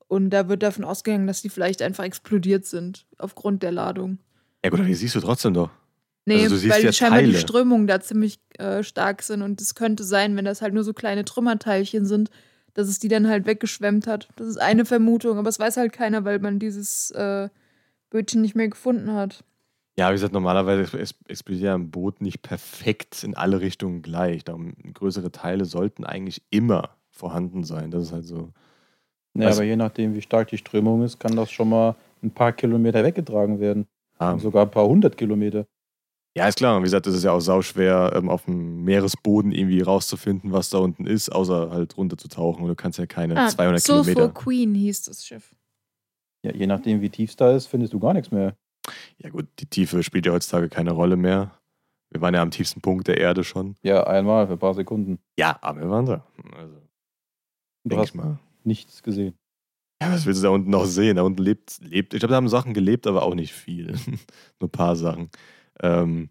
[0.07, 4.19] Und da wird davon ausgegangen, dass die vielleicht einfach explodiert sind aufgrund der Ladung.
[4.63, 5.69] Ja gut, aber die siehst du trotzdem doch.
[6.25, 7.39] Nee, Also weil ja scheinbar die Teile.
[7.39, 10.93] Strömungen da ziemlich äh, stark sind und es könnte sein, wenn das halt nur so
[10.93, 12.29] kleine Trümmerteilchen sind,
[12.73, 14.29] dass es die dann halt weggeschwemmt hat.
[14.37, 17.49] Das ist eine Vermutung, aber es weiß halt keiner, weil man dieses äh,
[18.09, 19.43] Bötchen nicht mehr gefunden hat.
[19.97, 24.43] Ja, wie gesagt, normalerweise explodiert ja ein Boot nicht perfekt in alle Richtungen gleich.
[24.43, 27.91] Darum größere Teile sollten eigentlich immer vorhanden sein.
[27.91, 28.49] Das ist halt so.
[29.35, 32.31] Ja, Also- aber je nachdem, wie stark die Strömung ist, kann das schon mal ein
[32.31, 33.85] paar Kilometer weggetragen werden.
[34.17, 35.65] Ah, Sogar ein paar hundert Kilometer.
[36.35, 36.75] ja, ist klar.
[36.77, 40.69] Und wie gesagt, es ist ja auch sauschwer, ähm, auf dem Meeresboden irgendwie rauszufinden, was
[40.71, 42.63] da unten ist, außer halt runterzutauchen.
[42.63, 44.33] Und du kannst ja keine 200 Ah, Sulfur Kilometer.
[44.33, 45.55] Queen hieß das Schiff.
[46.43, 48.55] Ja, je nachdem, wie tief es da ist, findest du gar nichts mehr.
[49.17, 51.51] Ja gut, die Tiefe spielt ja heutzutage keine Rolle mehr.
[52.09, 53.75] Wir waren ja am tiefsten Punkt der Erde schon.
[53.81, 55.19] Ja, einmal für ein paar Sekunden.
[55.37, 56.25] Ja, aber wir waren da.
[56.55, 56.75] Also,
[57.85, 58.39] Du hast mal.
[58.63, 59.35] nichts gesehen.
[60.01, 61.15] Ja, was willst du da unten noch sehen?
[61.15, 63.93] Da unten lebt, lebt ich glaube, da haben Sachen gelebt, aber auch nicht viel.
[64.59, 65.29] Nur ein paar Sachen.
[65.81, 66.29] Ähm,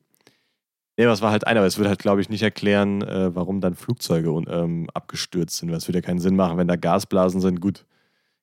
[0.97, 3.61] nee, es war halt einer, aber es würde halt, glaube ich, nicht erklären, äh, warum
[3.61, 5.71] dann Flugzeuge ähm, abgestürzt sind.
[5.71, 7.61] Es würde ja keinen Sinn machen, wenn da Gasblasen sind.
[7.61, 7.87] Gut,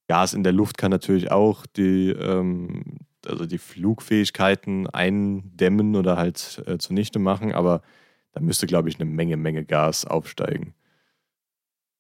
[0.08, 6.64] Gas in der Luft kann natürlich auch die, ähm, also die Flugfähigkeiten eindämmen oder halt
[6.66, 7.82] äh, zunichte machen, aber
[8.34, 10.74] da müsste, glaube ich, eine Menge, Menge Gas aufsteigen.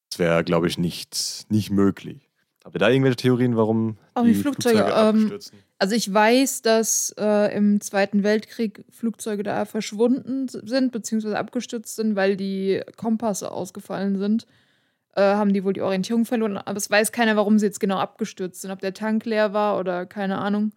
[0.09, 2.29] Das wäre, glaube ich, nicht, nicht möglich.
[2.63, 5.59] Habt ihr da irgendwelche Theorien, warum Auch die Flugzeuge, ähm, abstürzen?
[5.77, 12.15] Also ich weiß, dass äh, im Zweiten Weltkrieg Flugzeuge da verschwunden sind, beziehungsweise abgestürzt sind,
[12.15, 14.45] weil die Kompasse ausgefallen sind.
[15.15, 16.57] Äh, haben die wohl die Orientierung verloren.
[16.57, 18.71] Aber es weiß keiner, warum sie jetzt genau abgestürzt sind.
[18.71, 20.73] Ob der Tank leer war oder keine Ahnung.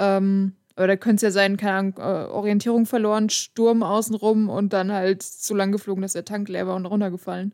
[0.00, 4.72] Ähm, oder da könnte es ja sein, keine Ahnung, äh, Orientierung verloren, Sturm außenrum und
[4.72, 7.52] dann halt zu lang geflogen, dass der Tank leer war und runtergefallen.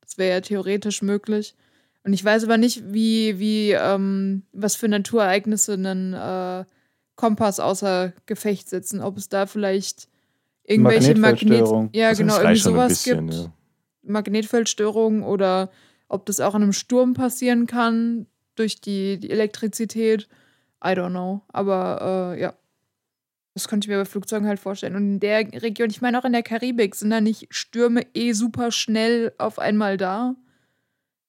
[0.00, 1.54] Das wäre ja theoretisch möglich.
[2.02, 6.64] Und ich weiß aber nicht, wie, wie, ähm, was für Naturereignisse einen äh,
[7.14, 9.00] Kompass außer Gefecht setzen.
[9.00, 10.08] Ob es da vielleicht
[10.64, 13.52] irgendwelche Magnet ja Das genau irgendwie sowas bisschen, gibt, ja.
[14.02, 15.70] Magnetfeldstörungen oder
[16.08, 18.26] ob das auch in einem Sturm passieren kann
[18.56, 20.28] durch die, die Elektrizität.
[20.84, 21.42] I don't know.
[21.52, 22.54] Aber äh, ja,
[23.54, 24.96] Das könnte ich mir bei Flugzeugen halt vorstellen.
[24.96, 28.32] Und in der Region, ich meine auch in der Karibik, sind da nicht Stürme eh
[28.32, 30.34] super schnell auf einmal da?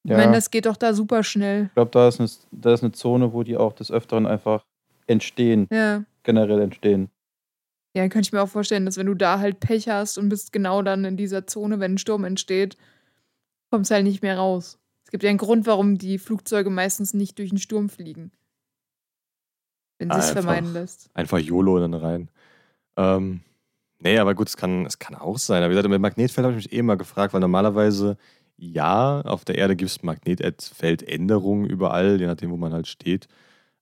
[0.04, 0.18] Ich Ja.
[0.18, 1.66] meine, das geht doch da super schnell.
[1.68, 4.66] Ich glaube, da, ist eine- da ist eine Zone, wo die auch des Öfteren einfach
[5.08, 6.04] entstehen, Ja.
[6.24, 7.10] generell entstehen.
[7.96, 10.28] Ja, dann könnte ich mir auch vorstellen, dass wenn du da halt Pech hast und
[10.30, 12.76] bist genau dann in dieser Zone, wenn ein Sturm entsteht,
[13.72, 14.80] kommst halt nicht mehr raus.
[15.06, 18.32] Es gibt ja einen Grund, warum die Flugzeuge meistens nicht durch den Sturm fliegen.
[19.98, 21.10] Wenn sie es vermeiden lässt.
[21.14, 22.30] Einfach YOLO dann rein.
[22.98, 23.42] Ähm,
[24.00, 25.64] nee, aber gut, es kann, es kann auch sein.
[25.64, 28.18] Aber wie gesagt, mit Magnetfeld habe ich mich eh mal gefragt, weil normalerweise,
[28.58, 33.28] ja, auf der Erde gibt es Magnetfeldänderungen überall, je nachdem, wo man halt steht.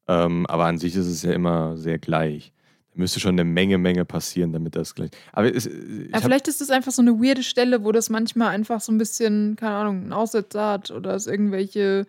[0.08, 2.52] Ähm, aber an sich ist es ja immer sehr gleich.
[2.92, 5.10] Da müsste schon eine Menge, Menge passieren, damit das gleich.
[5.32, 8.82] Aber es, Ja, vielleicht ist das einfach so eine weirde Stelle, wo das manchmal einfach
[8.82, 12.06] so ein bisschen, keine Ahnung, einen Aussetzer hat oder es irgendwelche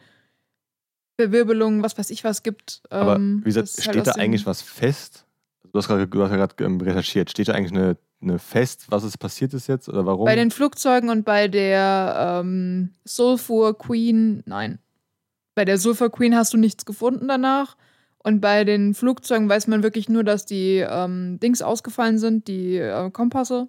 [1.17, 2.83] Verwirbelungen, was weiß ich was gibt.
[2.91, 5.27] aber Ähm, wie gesagt, halt steht da aus dem- eigentlich was fest?
[5.73, 6.09] Du hast gerade
[6.61, 7.31] ähm, recherchiert.
[7.31, 10.25] Steht da eigentlich eine, eine fest, was ist passiert ist jetzt oder warum?
[10.25, 14.79] Bei den Flugzeugen und bei der ähm, Sulfur Queen, nein.
[15.57, 17.77] Bei der Sulfur Queen hast du nichts gefunden danach.
[18.19, 22.77] Und bei den Flugzeugen weiß man wirklich nur, dass die ähm, Dings ausgefallen sind, die
[22.79, 23.69] äh, Kompasse.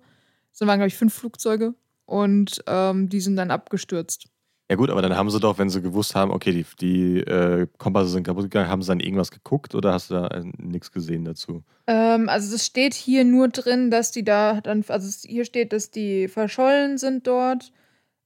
[0.51, 1.73] Das waren, glaube ich, fünf Flugzeuge.
[2.05, 4.27] Und ähm, die sind dann abgestürzt.
[4.69, 7.67] Ja gut, aber dann haben sie doch, wenn sie gewusst haben, okay, die, die äh,
[7.78, 10.91] Kompasse sind kaputt gegangen, haben sie dann irgendwas geguckt oder hast du da äh, nichts
[10.91, 11.63] gesehen dazu?
[11.86, 15.91] Ähm, also es steht hier nur drin, dass die da dann, also hier steht, dass
[15.91, 17.71] die verschollen sind dort.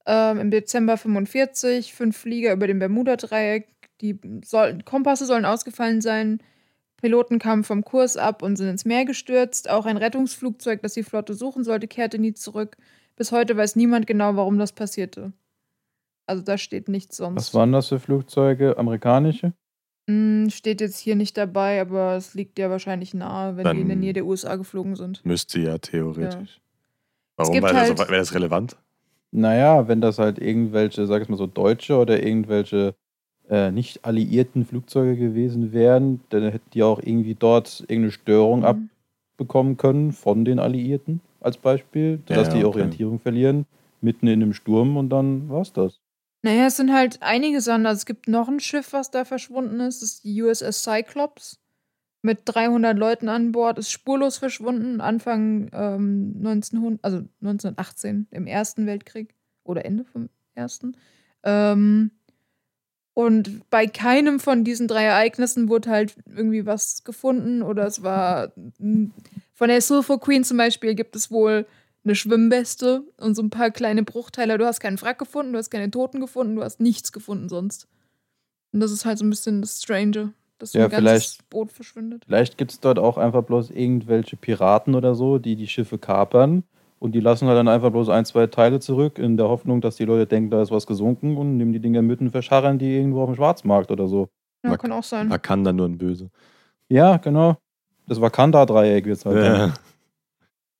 [0.06, 3.68] Ähm, Im Dezember 45, fünf Flieger über dem Bermuda-Dreieck.
[4.00, 6.42] Die soll, Kompasse sollen ausgefallen sein.
[7.02, 9.68] Piloten kamen vom Kurs ab und sind ins Meer gestürzt.
[9.68, 12.78] Auch ein Rettungsflugzeug, das die Flotte suchen sollte, kehrte nie zurück.
[13.16, 15.34] Bis heute weiß niemand genau, warum das passierte.
[16.30, 17.36] Also da steht nichts sonst.
[17.36, 18.78] Was waren das für Flugzeuge?
[18.78, 19.52] Amerikanische?
[20.08, 23.88] Hm, steht jetzt hier nicht dabei, aber es liegt ja wahrscheinlich nahe, wenn die in
[23.88, 25.24] der Dann- Nähe der USA geflogen sind.
[25.26, 26.60] Müsste ja theoretisch.
[27.36, 27.52] Warum?
[27.52, 28.76] gibt Weil das, halt- wäre das relevant?
[29.32, 32.94] Naja, wenn das halt irgendwelche, sag ich mal so, deutsche oder irgendwelche
[33.48, 38.88] äh, nicht alliierten Flugzeuge gewesen wären, dann hätten die auch irgendwie dort irgendeine Störung Mhm.
[39.34, 42.66] abbekommen können von den Alliierten, als Beispiel, Ja, dass die okay.
[42.66, 43.66] Orientierung verlieren,
[44.00, 45.98] mitten in einem Sturm und dann war's das.
[46.42, 47.86] Naja, es sind halt einige Sachen.
[47.86, 50.02] Also es gibt noch ein Schiff, was da verschwunden ist.
[50.02, 51.58] Das ist die USS Cyclops.
[52.22, 53.78] Mit 300 Leuten an Bord.
[53.78, 55.00] Ist spurlos verschwunden.
[55.00, 59.34] Anfang ähm, 1900, also 1918, im Ersten Weltkrieg.
[59.64, 60.96] Oder Ende vom Ersten.
[61.42, 62.10] Ähm,
[63.12, 67.62] und bei keinem von diesen drei Ereignissen wurde halt irgendwie was gefunden.
[67.62, 68.52] Oder es war.
[68.78, 71.66] Von der Sulfur Queen zum Beispiel gibt es wohl
[72.04, 74.56] eine Schwimmweste und so ein paar kleine Bruchteile.
[74.58, 77.86] Du hast keinen Wrack gefunden, du hast keine Toten gefunden, du hast nichts gefunden sonst.
[78.72, 81.50] Und das ist halt so ein bisschen das Strange, dass so Ja, ein ganzes vielleicht-
[81.50, 82.24] Boot verschwindet.
[82.26, 86.62] Vielleicht gibt es dort auch einfach bloß irgendwelche Piraten oder so, die die Schiffe kapern
[86.98, 89.96] und die lassen halt dann einfach bloß ein, zwei Teile zurück, in der Hoffnung, dass
[89.96, 92.96] die Leute denken, da ist was gesunken und nehmen die Dinger mit und verscharren die
[92.96, 94.28] irgendwo auf dem Schwarzmarkt oder so.
[94.62, 95.28] Ja, Mag- kann auch sein.
[95.28, 96.30] Man kann dann nur ein Böse.
[96.88, 97.56] Ja, genau.
[98.06, 99.36] Das Wakanda-Dreieck wird es halt.
[99.38, 99.68] dann.
[99.70, 99.74] Ja.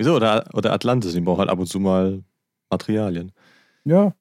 [0.01, 0.15] Wieso?
[0.17, 2.25] Oder, oder Atlantis, die brauchen halt ab und zu mal
[2.71, 3.33] Materialien.
[3.85, 4.15] Ja.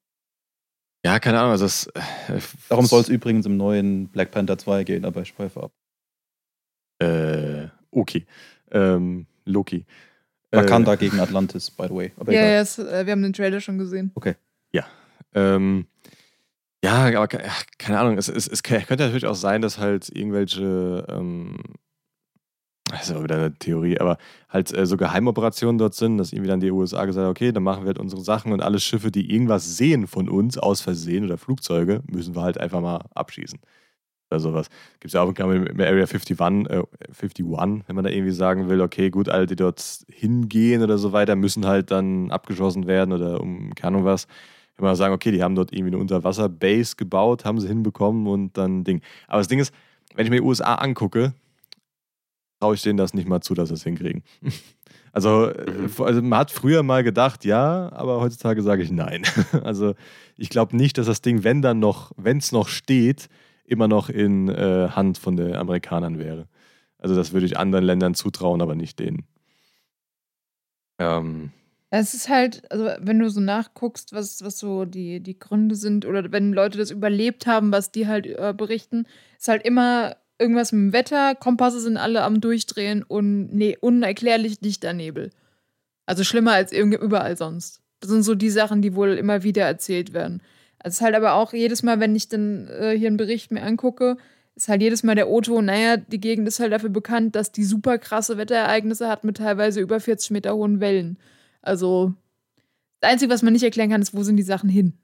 [1.02, 1.52] Ja, keine Ahnung.
[1.52, 2.38] Also das, äh,
[2.68, 5.72] Darum soll es übrigens im neuen Black Panther 2 gehen, aber ich schweife ab.
[6.98, 8.26] Äh, okay.
[8.70, 9.86] Ähm, Loki.
[10.50, 12.12] Wakanda Äh, gegen Atlantis, by the way.
[12.18, 12.52] Aber ja, egal.
[12.52, 14.12] ja es, äh, wir haben den Trailer schon gesehen.
[15.32, 15.86] Ähm,
[16.84, 18.18] ja, aber ke- ach, keine Ahnung.
[18.18, 21.56] Es, es, es könnte natürlich auch sein, dass halt irgendwelche, ähm,
[22.90, 26.48] das ist aber wieder eine Theorie, aber halt äh, so Geheimoperationen dort sind, dass irgendwie
[26.48, 29.10] dann die USA gesagt hat, okay, dann machen wir halt unsere Sachen und alle Schiffe,
[29.10, 33.58] die irgendwas sehen von uns aus Versehen oder Flugzeuge, müssen wir halt einfach mal abschießen.
[34.30, 34.68] Oder sowas.
[35.00, 37.44] Gibt es ja auch mit, mit Area 51, äh, 51,
[37.86, 41.34] wenn man da irgendwie sagen will, okay, gut, alle, die dort hingehen oder so weiter,
[41.36, 44.26] müssen halt dann abgeschossen werden oder um, keine Ahnung was.
[44.76, 48.56] Wenn man sagen, okay, die haben dort irgendwie eine Unterwasser-Base gebaut, haben sie hinbekommen und
[48.56, 49.02] dann Ding.
[49.26, 49.74] Aber das Ding ist,
[50.14, 51.34] wenn ich mir die USA angucke,
[52.60, 54.22] traue ich denen das nicht mal zu, dass sie es hinkriegen.
[55.12, 55.90] Also, äh, Mhm.
[56.04, 59.24] also man hat früher mal gedacht, ja, aber heutzutage sage ich nein.
[59.64, 59.94] Also
[60.36, 63.28] ich glaube nicht, dass das Ding, wenn dann noch, wenn es noch steht,
[63.64, 66.46] immer noch in äh, Hand von den Amerikanern wäre.
[66.98, 69.24] Also das würde ich anderen Ländern zutrauen, aber nicht denen.
[70.98, 71.50] Ähm,
[71.90, 76.06] Es ist halt, also wenn du so nachguckst, was, was so die, die Gründe sind
[76.06, 79.06] oder wenn Leute das überlebt haben, was die halt äh, berichten,
[79.38, 84.58] ist halt immer irgendwas mit dem Wetter, Kompasse sind alle am Durchdrehen und nee, unerklärlich
[84.58, 85.30] dichter Nebel.
[86.06, 87.80] Also schlimmer als überall sonst.
[88.00, 90.42] Das sind so die Sachen, die wohl immer wieder erzählt werden.
[90.78, 93.50] Also es ist halt aber auch jedes Mal, wenn ich dann äh, hier einen Bericht
[93.50, 94.16] mir angucke,
[94.56, 97.64] ist halt jedes Mal der O-Ton, naja, die Gegend ist halt dafür bekannt, dass die
[97.64, 101.18] super krasse Wetterereignisse hat mit teilweise über 40 Meter hohen Wellen.
[101.62, 102.14] Also,
[103.00, 104.94] das Einzige, was man nicht erklären kann, ist, wo sind die Sachen hin?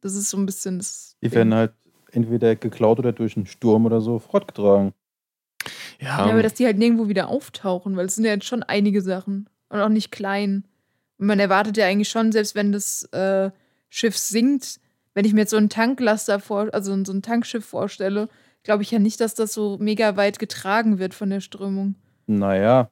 [0.00, 1.16] Das ist so ein bisschen das.
[1.22, 1.72] Die werden halt
[2.16, 4.92] entweder geklaut oder durch einen Sturm oder so fortgetragen.
[6.00, 8.62] Ja, Ja, aber dass die halt nirgendwo wieder auftauchen, weil es sind ja jetzt schon
[8.62, 9.48] einige Sachen.
[9.68, 10.64] Und auch nicht klein.
[11.18, 13.50] Und man erwartet ja eigentlich schon, selbst wenn das äh,
[13.88, 14.80] Schiff sinkt,
[15.14, 18.28] wenn ich mir jetzt so einen Tanklaster vor, also so ein Tankschiff vorstelle,
[18.62, 21.94] glaube ich ja nicht, dass das so mega weit getragen wird von der Strömung.
[22.26, 22.90] Naja,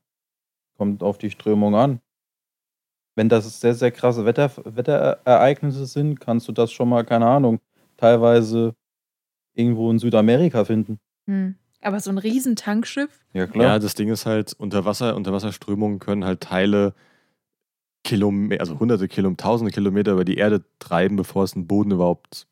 [0.77, 2.01] kommt auf die Strömung an.
[3.15, 7.61] Wenn das sehr, sehr krasse Wetter, Wetterereignisse sind, kannst du das schon mal, keine Ahnung,
[7.97, 8.75] teilweise
[9.55, 10.99] irgendwo in Südamerika finden.
[11.27, 11.55] Hm.
[11.81, 16.25] Aber so ein riesen Tankschiff, Ja, Ja, das Ding ist halt, unter Wasser, Unterwasserströmungen können
[16.25, 16.95] halt Teile
[18.05, 22.47] Kilometer, also hunderte Kilometer, tausende Kilometer über die Erde treiben, bevor es den Boden überhaupt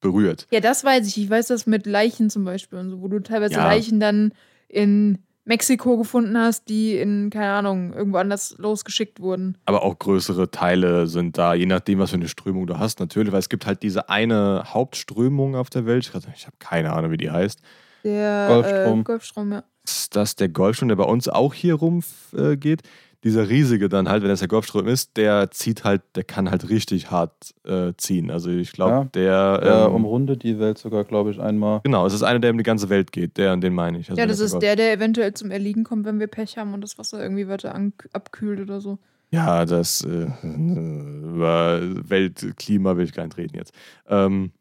[0.00, 0.46] berührt.
[0.50, 1.18] Ja, das weiß ich.
[1.18, 3.64] Ich weiß das mit Leichen zum Beispiel und so, wo du teilweise Ja.
[3.66, 4.32] Leichen dann
[4.68, 5.18] in
[5.48, 9.56] Mexiko gefunden hast, die in, keine Ahnung, irgendwo anders losgeschickt wurden.
[9.64, 13.32] Aber auch größere Teile sind da, je nachdem, was für eine Strömung du hast, natürlich,
[13.32, 16.12] weil es gibt halt diese eine Hauptströmung auf der Welt.
[16.34, 17.60] Ich, habe keine Ahnung, wie die heißt.
[18.04, 19.00] Der Golfstrom.
[19.00, 19.64] Äh, Golfstrom, ja.
[19.84, 22.02] Ist das der Golfstrom, der bei uns auch hier rum
[22.36, 22.82] äh, geht?
[23.24, 26.68] Dieser riesige dann halt, wenn das der Golfstrom ist, der zieht halt, der kann halt
[26.68, 28.30] richtig hart äh, ziehen.
[28.30, 29.58] Also ich glaube, Ja, der.
[29.58, 31.80] Der ähm, umrundet die Welt sogar, glaube ich, einmal.
[31.82, 33.36] Genau, es ist einer, der um die ganze Welt geht.
[33.36, 34.08] Der, den meine ich.
[34.08, 36.74] Also ja, das der ist der, der eventuell zum Erliegen kommt, wenn wir Pech haben
[36.74, 38.98] und das Wasser irgendwie weiter an, abkühlt oder so.
[39.30, 43.74] Ja, das äh, über Weltklima will ich gar nicht reden jetzt.
[44.08, 44.52] Ähm,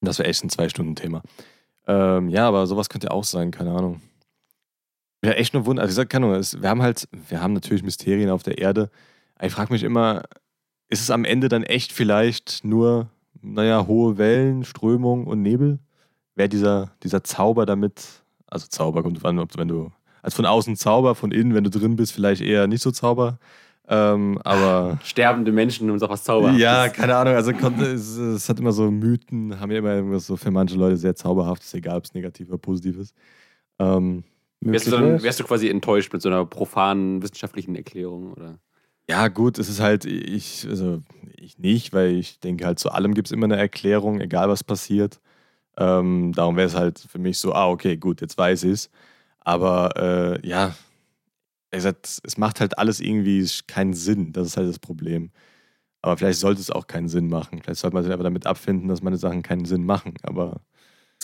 [0.00, 1.22] das wäre echt ein Zwei-Stunden-Thema.
[1.86, 4.00] Ähm, ja, aber sowas könnte auch sein, keine Ahnung.
[5.24, 5.82] Ja, echt nur Wunder.
[5.82, 8.90] Also ich sag, keine Ahnung, wir haben halt, wir haben natürlich Mysterien auf der Erde.
[9.40, 10.24] Ich frage mich immer,
[10.90, 13.08] ist es am Ende dann echt vielleicht nur,
[13.40, 15.78] naja, hohe Wellen, Strömung und Nebel?
[16.34, 18.04] Wäre dieser, dieser Zauber damit,
[18.48, 19.90] also Zauber kommt an, ob wenn du,
[20.22, 23.38] als von außen Zauber, von innen, wenn du drin bist, vielleicht eher nicht so Zauber.
[23.88, 26.62] Ähm, aber Sterbende Menschen und so was Zauberhaftes.
[26.62, 27.34] ja, keine Ahnung.
[27.34, 30.96] Also es, es hat immer so Mythen, haben ja immer irgendwas so für manche Leute
[30.98, 33.14] sehr zauberhaftes, egal ob es negativ oder positiv ist.
[33.78, 34.24] Ähm,
[34.72, 35.22] Wärst du, dann, wär's.
[35.22, 38.32] wärst du quasi enttäuscht mit so einer profanen wissenschaftlichen Erklärung?
[38.32, 38.58] Oder?
[39.08, 41.02] ja, gut, es ist halt, ich, also
[41.36, 44.64] ich nicht, weil ich denke halt, zu allem gibt es immer eine Erklärung, egal was
[44.64, 45.20] passiert.
[45.76, 48.90] Ähm, darum wäre es halt für mich so, ah, okay, gut, jetzt weiß ich es.
[49.40, 50.74] Aber äh, ja,
[51.70, 54.32] gesagt, es macht halt alles irgendwie keinen Sinn.
[54.32, 55.30] Das ist halt das Problem.
[56.02, 57.60] Aber vielleicht sollte es auch keinen Sinn machen.
[57.62, 60.14] Vielleicht sollte man sich einfach damit abfinden, dass meine Sachen keinen Sinn machen.
[60.22, 60.62] Aber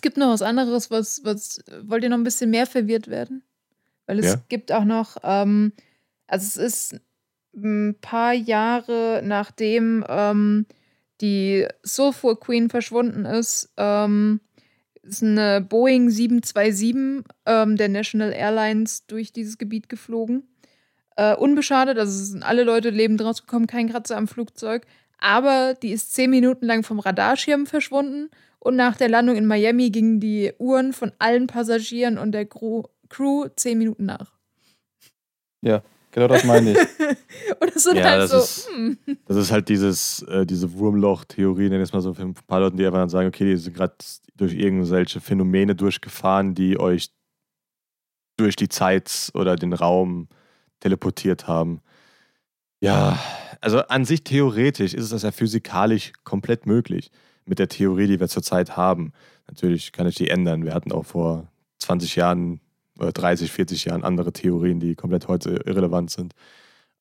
[0.00, 3.42] Es gibt noch was anderes, was, was wollt ihr noch ein bisschen mehr verwirrt werden?
[4.06, 4.40] Weil es Ja.
[4.48, 5.74] gibt auch noch, ähm,
[6.26, 7.00] also es ist
[7.54, 10.64] ein paar Jahre nachdem ähm,
[11.20, 14.40] die Sulfur Queen verschwunden ist, ähm,
[15.02, 20.44] ist eine Boeing 727 ähm, der National Airlines durch dieses Gebiet geflogen.
[21.16, 24.86] Äh, unbeschadet, also es sind alle Leute lebend rausgekommen, kein Kratzer am Flugzeug.
[25.18, 29.90] Aber die ist zehn Minuten lang vom Radarschirm verschwunden und nach der Landung in Miami
[29.90, 34.32] gingen die Uhren von allen Passagieren und der Crew, Crew zehn Minuten nach.
[36.12, 36.78] Genau das meine ich.
[37.60, 40.72] und es sind Ja, halt das so, ist- hm, Das ist halt dieses, äh, diese
[40.72, 43.44] Wurmloch-Theorie, nenn ich es mal so, für ein paar Leute, die einfach dann sagen, okay,
[43.44, 43.94] die sind gerade
[44.36, 47.10] durch irgendwelche Phänomene durchgefahren, die euch
[48.36, 50.28] durch die Zeit oder den Raum
[50.80, 51.80] teleportiert haben.
[52.80, 53.18] Ja,
[53.60, 57.10] also an sich theoretisch ist es ja physikalisch komplett möglich
[57.50, 59.12] mit der Theorie, die wir zurzeit haben.
[59.48, 60.64] Natürlich kann ich die ändern.
[60.64, 61.48] Wir hatten auch vor
[61.80, 62.60] 20 Jahren
[62.98, 66.34] oder 30, 40 Jahren andere Theorien, die komplett heute irrelevant sind.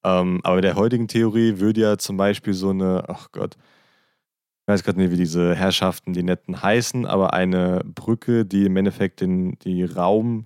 [0.04, 4.68] Ähm, aber mit der heutigen Theorie würde ja zum Beispiel so eine, ach Gott, ich
[4.68, 9.22] weiß gerade nicht, wie diese Herrschaften, die netten heißen, aber eine Brücke, die im Endeffekt
[9.22, 10.46] den die Raum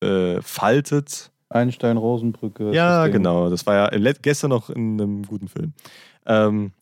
[0.00, 1.30] äh, faltet.
[1.48, 2.72] Einstein-Rosenbrücke.
[2.72, 3.48] Ja, das genau.
[3.50, 5.72] Das war ja gestern noch in einem guten Film.
[6.26, 6.72] Ähm,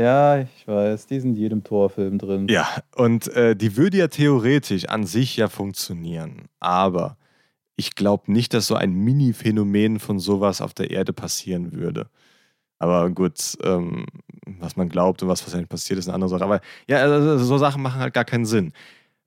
[0.00, 1.06] Ja, ich weiß.
[1.06, 2.48] Die sind in jedem Torfilm drin.
[2.48, 6.48] ja, und äh, die würde ja theoretisch an sich ja funktionieren.
[6.60, 7.16] Aber
[7.76, 12.08] ich glaube nicht, dass so ein Mini-Phänomen von sowas auf der Erde passieren würde.
[12.78, 14.06] Aber gut, ähm,
[14.58, 16.44] was man glaubt und was wahrscheinlich passiert, ist eine andere Sache.
[16.44, 18.72] Aber ja, also so Sachen machen halt gar keinen Sinn.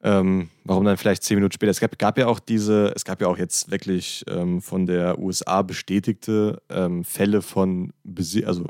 [0.03, 1.71] Ähm, warum dann vielleicht zehn Minuten später?
[1.71, 5.19] Es gab, gab ja auch diese, es gab ja auch jetzt wirklich ähm, von der
[5.19, 8.65] USA bestätigte ähm, Fälle von, Besi also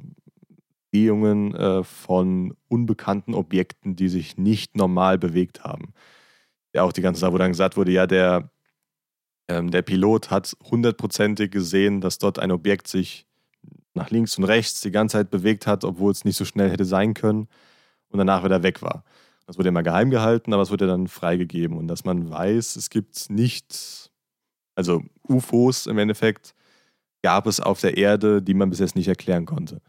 [0.95, 5.93] Begehungen äh, von unbekannten Objekten, die sich nicht normal bewegt haben.
[6.73, 8.49] Ja, auch die ganze Sache, wo dann gesagt wurde, ja, der,
[9.49, 13.27] ähm, der Pilot hat hundertprozentig gesehen, dass dort ein Objekt sich
[13.93, 16.85] nach links und rechts die ganze Zeit bewegt hat, obwohl es nicht so schnell hätte
[16.85, 17.49] sein können
[18.07, 19.03] und danach wieder weg war.
[19.47, 21.77] Das wurde immer geheim gehalten, aber es wurde dann freigegeben.
[21.77, 24.11] Und dass man weiß, es gibt nicht,
[24.75, 26.55] also UFOs im Endeffekt,
[27.21, 29.81] gab es auf der Erde, die man bis jetzt nicht erklären konnte.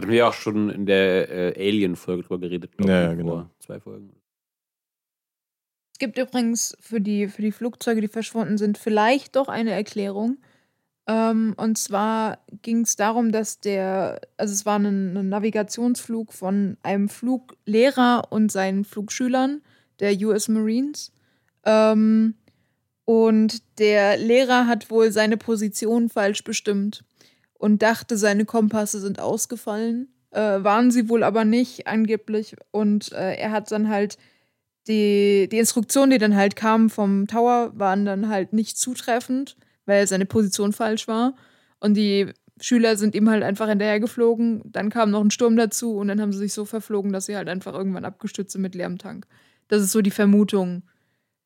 [0.00, 2.72] Hatten wir ja auch schon in der äh, Alien-Folge drüber geredet.
[2.78, 3.32] Ja, ich, ja, genau.
[3.32, 4.10] Vor zwei Folgen.
[5.92, 10.38] Es gibt übrigens für die, für die Flugzeuge, die verschwunden sind, vielleicht doch eine Erklärung.
[11.06, 16.78] Ähm, und zwar ging es darum, dass der, also es war ein, ein Navigationsflug von
[16.82, 19.60] einem Fluglehrer und seinen Flugschülern
[19.98, 21.12] der US Marines.
[21.66, 22.36] Ähm,
[23.04, 27.04] und der Lehrer hat wohl seine Position falsch bestimmt
[27.60, 30.08] und dachte, seine Kompasse sind ausgefallen.
[30.30, 32.56] Äh, waren sie wohl aber nicht, angeblich.
[32.70, 34.16] Und äh, er hat dann halt
[34.88, 40.06] die, die Instruktionen, die dann halt kamen vom Tower, waren dann halt nicht zutreffend, weil
[40.06, 41.34] seine Position falsch war.
[41.80, 44.62] Und die Schüler sind ihm halt einfach hinterher geflogen.
[44.64, 47.36] Dann kam noch ein Sturm dazu und dann haben sie sich so verflogen, dass sie
[47.36, 49.26] halt einfach irgendwann abgestürzt sind mit leerem Tank.
[49.68, 50.82] Das ist so die Vermutung,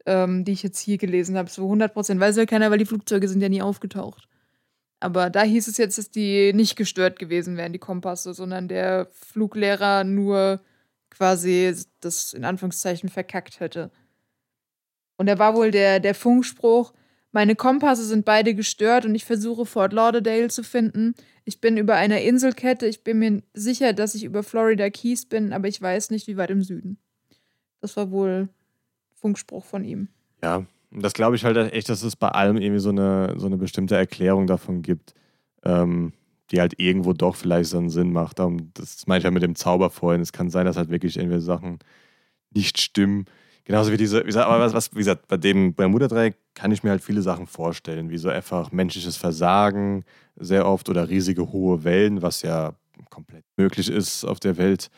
[0.06, 1.50] ähm, die ich jetzt hier gelesen habe.
[1.50, 4.28] So 100 Prozent weiß ja keiner, weil die Flugzeuge sind ja nie aufgetaucht.
[5.04, 9.06] Aber da hieß es jetzt, dass die nicht gestört gewesen wären, die Kompasse, sondern der
[9.12, 10.62] Fluglehrer nur
[11.10, 13.90] quasi das in Anführungszeichen verkackt hätte.
[15.18, 16.94] Und da war wohl der, der Funkspruch,
[17.32, 21.14] meine Kompasse sind beide gestört und ich versuche Fort Lauderdale zu finden.
[21.44, 25.52] Ich bin über einer Inselkette, ich bin mir sicher, dass ich über Florida Keys bin,
[25.52, 26.96] aber ich weiß nicht, wie weit im Süden.
[27.82, 28.48] Das war wohl
[29.16, 30.08] Funkspruch von ihm.
[30.42, 30.64] Ja,
[31.02, 33.96] das glaube ich halt echt, dass es bei allem irgendwie so eine, so eine bestimmte
[33.96, 35.14] Erklärung davon gibt,
[35.64, 36.12] ähm,
[36.50, 38.38] die halt irgendwo doch vielleicht so einen Sinn macht.
[38.38, 40.20] Darum, das meine ich ja mit dem Zauber vorhin.
[40.20, 41.78] Es kann sein, dass halt wirklich irgendwie Sachen
[42.50, 43.26] nicht stimmen.
[43.64, 46.82] Genauso wie diese, wie gesagt, aber was, was, wie gesagt, bei dem Bermuda-Dreieck kann ich
[46.82, 50.04] mir halt viele Sachen vorstellen, wie so einfach menschliches Versagen
[50.36, 52.74] sehr oft oder riesige hohe Wellen, was ja
[53.08, 54.90] komplett möglich ist auf der Welt.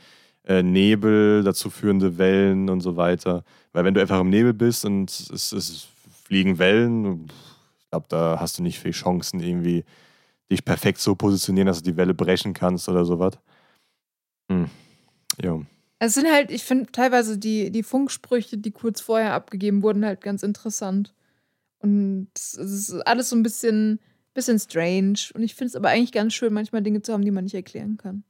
[0.46, 3.44] Äh, Nebel, dazu führende Wellen und so weiter.
[3.72, 5.88] Weil wenn du einfach im Nebel bist und es, es
[6.24, 7.26] fliegen Wellen,
[7.80, 9.84] ich glaube, da hast du nicht viel Chancen, irgendwie
[10.50, 13.38] dich perfekt so positionieren, dass du die Welle brechen kannst oder sowas.
[14.50, 14.70] Hm.
[15.42, 15.60] Ja.
[15.98, 20.20] Es sind halt, ich finde teilweise die, die Funksprüche, die kurz vorher abgegeben wurden, halt
[20.20, 21.14] ganz interessant.
[21.78, 23.98] Und es ist alles so ein bisschen,
[24.34, 25.18] bisschen strange.
[25.34, 27.54] Und ich finde es aber eigentlich ganz schön, manchmal Dinge zu haben, die man nicht
[27.54, 28.24] erklären kann.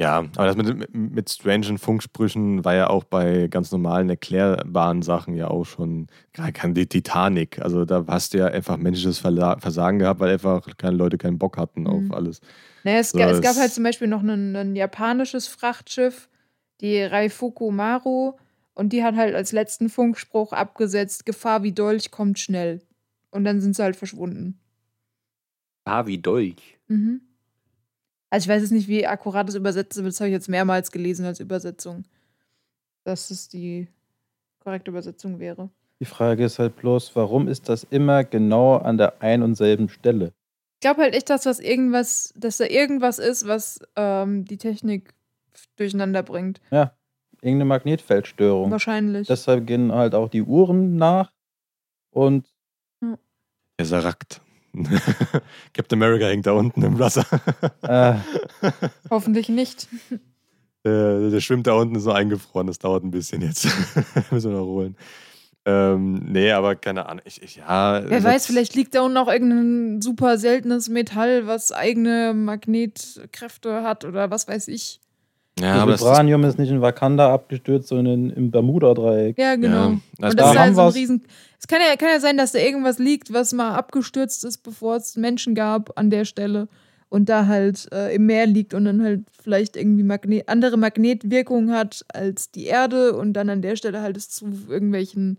[0.00, 5.34] Ja, aber das mit, mit, strangen Funksprüchen war ja auch bei ganz normalen, erklärbaren Sachen
[5.36, 7.60] ja auch schon, gerade kann die Titanic.
[7.60, 11.58] Also da hast du ja einfach menschliches Versagen gehabt, weil einfach keine Leute keinen Bock
[11.58, 11.86] hatten Mhm.
[11.86, 12.40] auf alles.
[12.82, 16.30] Naja, es, So, es gab halt zum Beispiel noch ein, ein japanisches Frachtschiff,
[16.80, 18.32] die Raifuku Maru,
[18.72, 22.80] und die hat halt als letzten Funkspruch abgesetzt: Gefahr wie Dolch kommt schnell.
[23.30, 24.58] Und dann sind sie halt verschwunden.
[25.84, 26.78] Ah, wie Dolch.
[26.88, 27.20] Mhm.
[28.30, 30.48] Also ich weiß jetzt nicht, wie akkurat das übersetzt ist, aber das habe ich jetzt
[30.48, 32.04] mehrmals gelesen als Übersetzung.
[33.04, 33.88] Dass es die
[34.60, 35.68] korrekte Übersetzung wäre.
[36.00, 39.88] Die Frage ist halt bloß, warum ist das immer genau an der ein und selben
[39.88, 40.32] Stelle?
[40.76, 45.12] Ich glaube halt echt, dass das irgendwas, dass da irgendwas ist, was ähm, die Technik
[45.76, 46.60] durcheinander bringt.
[47.42, 48.70] Irgendeine Magnetfeldstörung.
[48.70, 49.26] Wahrscheinlich.
[49.26, 51.32] Deshalb gehen halt auch die Uhren nach
[52.10, 52.46] und
[53.00, 54.40] Der Sarakt.
[55.74, 57.24] Captain America hängt da unten im Wasser.
[57.82, 58.14] äh,
[59.10, 59.88] Hoffentlich nicht.
[60.84, 62.66] der, der schwimmt da unten so eingefroren.
[62.66, 63.66] Das dauert ein bisschen jetzt.
[64.30, 64.96] Müssen wir noch holen.
[65.66, 67.22] Ähm, nee, aber keine Ahnung.
[67.26, 71.46] Ich, ich, ja, Wer also- weiß, vielleicht liegt da unten auch irgendein super seltenes Metall,
[71.46, 75.00] was eigene Magnetkräfte hat oder was weiß ich.
[75.58, 79.36] Ja, das aber das ist, Vibranium ist nicht in Wakanda abgestürzt, sondern im Bermuda-Dreieck.
[79.38, 79.74] Ja, genau.
[79.74, 80.92] Ja, Und da das ist halt haben so ein.
[80.92, 81.24] Riesen.
[81.58, 84.96] Es kann ja, kann ja sein, dass da irgendwas liegt, was mal abgestürzt ist, bevor
[84.96, 86.68] es Menschen gab an der Stelle.
[87.10, 91.72] Und da halt äh, im Meer liegt und dann halt vielleicht irgendwie Magne andere Magnetwirkungen
[91.72, 95.38] hat als die Erde und dann an der Stelle halt es zu irgendwelchen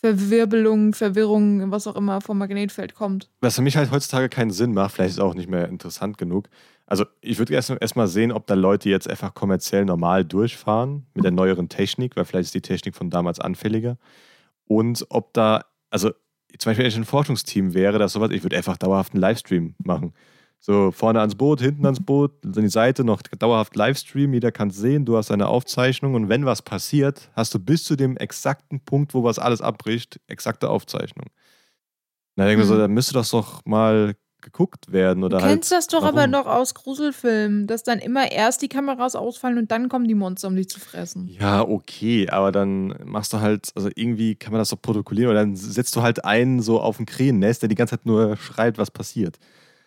[0.00, 3.28] Verwirbelungen, Verwirrungen, was auch immer vom Magnetfeld kommt.
[3.40, 6.18] was für mich halt heutzutage keinen Sinn macht, vielleicht ist es auch nicht mehr interessant
[6.18, 6.48] genug.
[6.90, 11.06] Also ich würde erst, erst mal sehen, ob da Leute jetzt einfach kommerziell normal durchfahren
[11.14, 13.98] mit der neueren Technik, weil vielleicht ist die Technik von damals anfälliger.
[14.64, 16.10] Und ob da, also
[16.56, 19.74] zum Beispiel, wenn ich ein Forschungsteam wäre, das sowas, ich würde einfach dauerhaft einen Livestream
[19.84, 20.14] machen.
[20.60, 24.68] So vorne ans Boot, hinten ans Boot, an die Seite noch dauerhaft Livestream, jeder kann
[24.70, 28.16] es sehen, du hast eine Aufzeichnung und wenn was passiert, hast du bis zu dem
[28.16, 31.26] exakten Punkt, wo was alles abbricht, exakte Aufzeichnung.
[32.34, 32.78] Na, denke ich mir so, Mhm.
[32.78, 35.52] da müsste das doch mal geguckt werden oder Du halt.
[35.54, 36.16] kennst das doch warum?
[36.18, 40.14] aber noch aus Gruselfilmen, dass dann immer erst die Kameras ausfallen und dann kommen die
[40.14, 41.28] Monster, um dich zu fressen.
[41.28, 45.40] Ja, okay, aber dann machst du halt, also irgendwie kann man das doch protokollieren oder
[45.40, 48.78] dann setzt du halt einen so auf ein Krähennest, der die ganze Zeit nur schreit,
[48.78, 49.38] was passiert.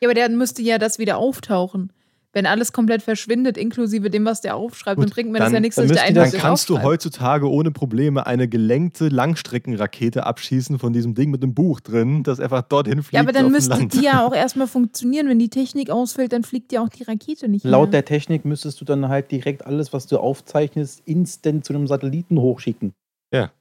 [0.01, 1.91] Ja, aber der müsste ja das wieder auftauchen.
[2.33, 5.53] Wenn alles komplett verschwindet, inklusive dem, was der aufschreibt, Gut, dann bringt mir dann- das
[5.53, 10.93] ja nichts, dass der Dann kannst du heutzutage ohne Probleme eine gelenkte Langstreckenrakete abschießen von
[10.93, 13.13] diesem Ding mit einem Buch drin, das einfach dorthin fliegt.
[13.13, 13.93] Ja, aber dann auf müsste Land.
[13.93, 15.27] die ja auch erstmal funktionieren.
[15.27, 17.91] Wenn die Technik ausfällt, dann fliegt ja auch die Rakete nicht Laut mehr.
[18.01, 22.39] der Technik müsstest du dann halt direkt alles, was du aufzeichnest, instant zu einem Satelliten
[22.39, 22.93] hochschicken.
[23.33, 23.51] Ja.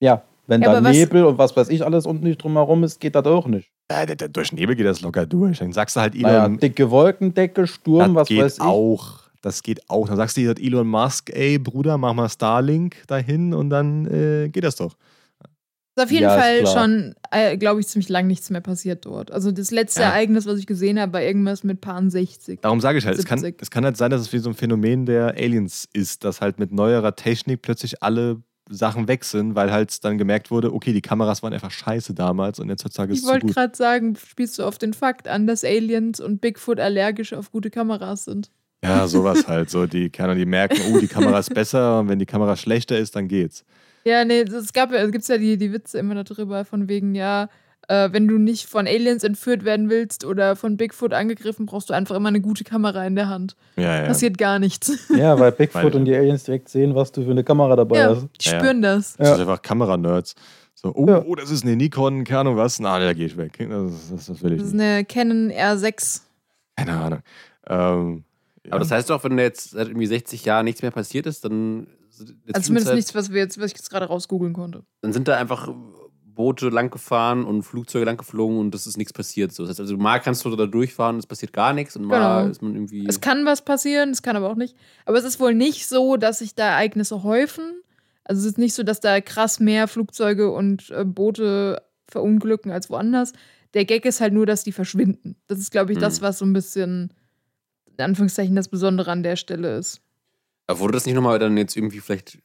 [0.00, 3.14] Ja, wenn Ja, da Nebel und was weiß ich alles unten nicht drumherum ist, geht
[3.14, 3.70] das auch nicht.
[4.06, 5.58] Der, durch Nebel geht das locker durch.
[5.58, 8.60] Dann sagst du halt Elon, Naja, dicke Wolkendecke, Sturm, das was geht weiß ich.
[8.62, 9.20] auch.
[9.42, 10.06] Das geht auch.
[10.08, 14.48] Dann sagst du dir Elon Musk, ey Bruder, mach mal Starlink dahin und dann äh,
[14.48, 14.94] geht das doch.
[15.96, 19.30] ist auf jeden Ja, Fall schon, äh, glaube ich, ziemlich lang nichts mehr passiert dort.
[19.32, 20.08] Also das letzte Ja.
[20.10, 22.60] Ereignis, was ich gesehen habe, war irgendwas mit Paar 60.
[22.62, 23.60] Darum sage ich halt, es kann, 70.
[23.62, 26.58] es kann halt sein, dass es wie so ein Phänomen der Aliens ist, dass halt
[26.60, 28.40] mit neuerer Technik plötzlich alle
[28.72, 32.58] Sachen weg sind, weil halt dann gemerkt wurde, okay, die Kameras waren einfach scheiße damals
[32.58, 35.28] und jetzt heutzutage ist Ich es zu wollte gerade sagen, spielst du auf den Fakt
[35.28, 38.50] an, dass Aliens und Bigfoot allergisch auf gute Kameras sind.
[38.84, 39.70] Ja, sowas halt.
[39.70, 42.98] So, die kann die merken, oh, die Kamera ist besser und wenn die Kamera schlechter
[42.98, 43.64] ist, dann geht's.
[44.04, 47.48] Ja, nee, es gab es gibt ja die, die Witze immer darüber, von wegen, ja,
[47.92, 51.94] äh, wenn du nicht von Aliens entführt werden willst oder von Bigfoot angegriffen, brauchst du
[51.94, 53.56] einfach immer eine gute Kamera in der Hand.
[53.76, 54.06] Ja, ja.
[54.06, 55.08] Passiert gar nichts.
[55.16, 57.98] Ja, weil Bigfoot Weil- und die Aliens direkt sehen, was du für eine Kamera dabei
[57.98, 58.28] Ja, hast.
[58.40, 59.16] die spüren das.
[59.16, 59.34] Das Ja.
[59.36, 60.34] sind einfach Kameranerds.
[60.74, 61.22] So, oh, Ja.
[61.24, 62.80] oh, das ist eine Nikon, keine Ahnung was.
[62.80, 63.58] Na, da gehe ich weg.
[63.58, 64.82] Das, das, das will ich Das ist nicht.
[64.84, 66.22] eine Canon R6.
[66.76, 67.18] Keine Ahnung.
[67.68, 68.24] Ähm,
[68.64, 68.72] ja.
[68.72, 71.86] Aber das heißt doch, wenn jetzt seit irgendwie 60 Jahren nichts mehr passiert ist, dann,
[72.08, 74.82] Also zumindest Zwischenzeit- nichts, was, wir jetzt, was ich jetzt gerade rausgoogeln konnte.
[75.02, 75.68] dann sind da einfach
[76.34, 79.52] Boote lang gefahren und Flugzeuge lang geflogen und es ist nichts passiert.
[79.52, 79.62] So.
[79.62, 82.50] Das heißt, also mal kannst du da durchfahren, es passiert gar nichts und mal Genau.
[82.50, 83.06] ist man irgendwie.
[83.06, 84.76] Es kann was passieren, es kann aber auch nicht.
[85.04, 87.64] Aber es ist wohl nicht so, dass sich da Ereignisse häufen.
[88.24, 92.88] Also es ist nicht so, dass da krass mehr Flugzeuge und äh, Boote verunglücken als
[92.90, 93.32] woanders.
[93.74, 95.36] Der Gag ist halt nur, dass die verschwinden.
[95.46, 96.22] Das ist, glaube ich, das, Hm.
[96.22, 97.12] was so ein bisschen,
[97.98, 100.00] in Anführungszeichen, das Besondere an der Stelle ist.
[100.66, 102.38] Aber wurde das nicht nochmal dann jetzt irgendwie vielleicht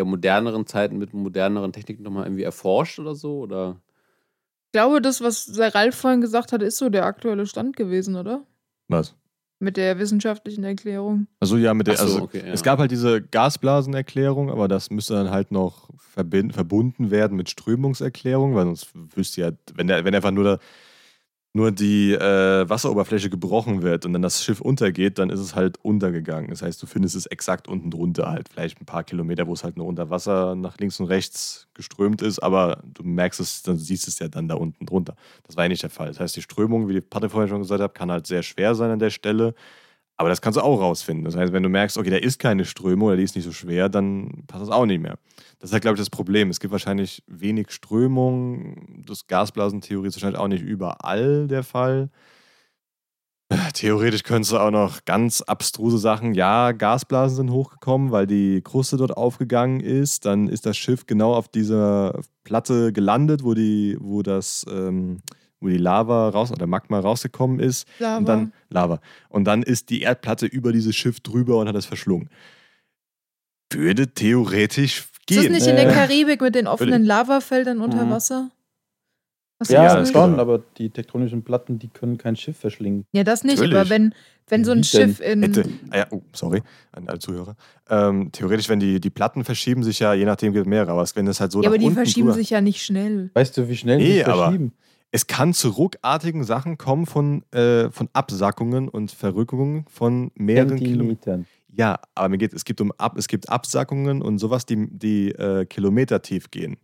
[0.00, 3.40] der moderneren Zeiten mit moderneren Techniken nochmal irgendwie erforscht oder so?
[3.40, 3.80] Oder?
[4.66, 8.16] Ich glaube, das, was der Ralf vorhin gesagt hat, ist so der aktuelle Stand gewesen,
[8.16, 8.46] oder?
[8.88, 9.14] was?
[9.62, 11.26] Mit der wissenschaftlichen Erklärung.
[11.38, 12.52] Also ja, mit der, so, also okay, ja.
[12.52, 17.50] es gab halt diese Gasblasenerklärung, aber das müsste dann halt noch verbind, verbunden werden mit
[17.50, 20.58] Strömungserklärung, weil sonst wüsste ja, wenn, der, wenn einfach nur, da,
[21.52, 25.78] nur die äh, Wasseroberfläche gebrochen wird und dann das Schiff untergeht, dann ist es halt
[25.82, 26.50] untergegangen.
[26.50, 29.64] Das heißt, du findest es exakt unten drunter halt, vielleicht ein paar Kilometer, wo es
[29.64, 33.76] halt nur unter Wasser nach links und rechts geströmt ist, aber du merkst es, dann
[33.76, 35.16] siehst es ja dann da unten drunter.
[35.44, 36.08] Das war ja nicht der Fall.
[36.08, 38.74] Das heißt, die Strömung, wie die Patrick vorhin schon gesagt hat, kann halt sehr schwer
[38.76, 39.54] sein an der Stelle.
[40.20, 41.24] Aber das kannst du auch rausfinden.
[41.24, 43.52] Das heißt, wenn du merkst, okay, da ist keine Strömung oder die ist nicht so
[43.52, 45.16] schwer, dann passt das auch nicht mehr.
[45.58, 46.50] Das ist halt, glaube ich, das Problem.
[46.50, 49.02] Es gibt wahrscheinlich wenig Strömung.
[49.06, 52.10] Das Gasblasentheorie ist wahrscheinlich auch nicht überall der Fall.
[53.48, 56.34] Äh, Theoretisch könntest du auch noch ganz abstruse Sachen.
[56.34, 60.26] Ja, Gasblasen sind hochgekommen, weil die Kruste dort aufgegangen ist.
[60.26, 65.22] Dann ist das Schiff genau auf dieser Platte gelandet, wo die, wo das, ähm,
[65.60, 67.86] wo die Lava raus oder Magma rausgekommen ist.
[67.98, 68.16] Lava.
[68.18, 69.00] Und dann Lava.
[69.28, 72.28] Und dann ist die Erdplatte über dieses Schiff drüber und hat es verschlungen.
[73.72, 75.52] Würde theoretisch ist gehen.
[75.52, 78.10] das nicht in der Karibik mit den offenen Lavafeldern unter Mhm.
[78.10, 78.50] Wasser?
[79.62, 83.04] Du Ja, das das schon, aber die tektonischen Platten, die können kein Schiff verschlingen.
[83.12, 83.76] Ja, das nicht, Natürlich.
[83.78, 84.14] aber wenn,
[84.48, 85.08] wenn so ein Wie denn?
[85.10, 85.42] Schiff in.
[85.42, 87.56] Hätte, ah ja, oh, sorry, an alle Zuhörer.
[87.90, 91.26] Ähm, theoretisch, wenn die, die Platten verschieben sich ja, je nachdem gibt mehrere, aber wenn
[91.26, 93.30] es halt so ja, nach aber die unten verschieben drüber- sich ja nicht schnell.
[93.34, 94.72] Weißt du, wie schnell die Nee, sich aber- verschieben?
[95.12, 101.46] Es kann zu ruckartigen Sachen kommen von, äh, von Absackungen und Verrückungen von mehreren Kilometern.
[101.72, 105.30] Ja, aber mir geht es gibt um Ab, es gibt Absackungen und sowas, die, die
[105.30, 106.76] äh, Kilometer tief gehen.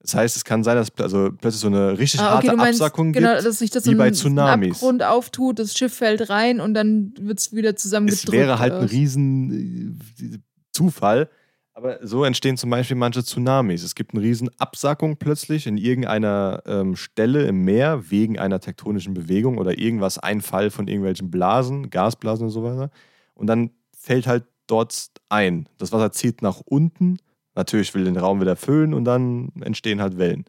[0.00, 2.80] Das heißt, es kann sein, dass also plötzlich so eine richtig Ah, okay, harte meinst,
[2.80, 3.44] Absackung genau, gibt.
[3.44, 4.68] dass sich das wie so bei ein, Tsunamis.
[4.68, 8.28] ein Abgrund auftut, das Schiff fällt rein und dann wird es wieder zusammengedrückt.
[8.28, 10.38] Es wäre halt ein riesen äh,
[10.72, 11.28] Zufall.
[11.76, 13.82] Aber so entstehen zum Beispiel manche Tsunamis.
[13.82, 19.12] Es gibt eine riesen Absackung plötzlich in irgendeiner ähm, Stelle im Meer wegen einer tektonischen
[19.12, 22.90] Bewegung oder irgendwas, ein Fall von irgendwelchen Blasen, Gasblasen und so weiter.
[23.34, 25.68] Und dann fällt halt dort ein.
[25.76, 27.18] Das Wasser zieht nach unten.
[27.54, 30.46] Natürlich will den Raum wieder füllen und dann entstehen halt Wellen.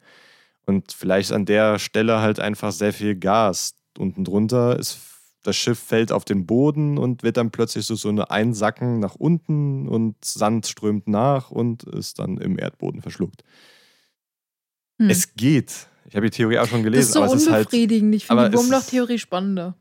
[0.66, 4.80] Und vielleicht an der Stelle halt einfach sehr viel Gas unten drunter.
[4.80, 5.17] Es,
[5.48, 9.16] das Schiff fällt auf den Boden und wird dann plötzlich so, so eine Einsacken nach
[9.16, 13.44] unten und Sand strömt nach und ist dann im Erdboden verschluckt.
[15.00, 15.10] Hm.
[15.10, 15.88] Es geht.
[16.10, 17.68] Ich habe die Theorie auch schon das gelesen, ist so aber es ist halt.
[17.68, 18.16] unbefriedigend.
[18.16, 19.76] ich finde die Wurmloch-Theorie spannender.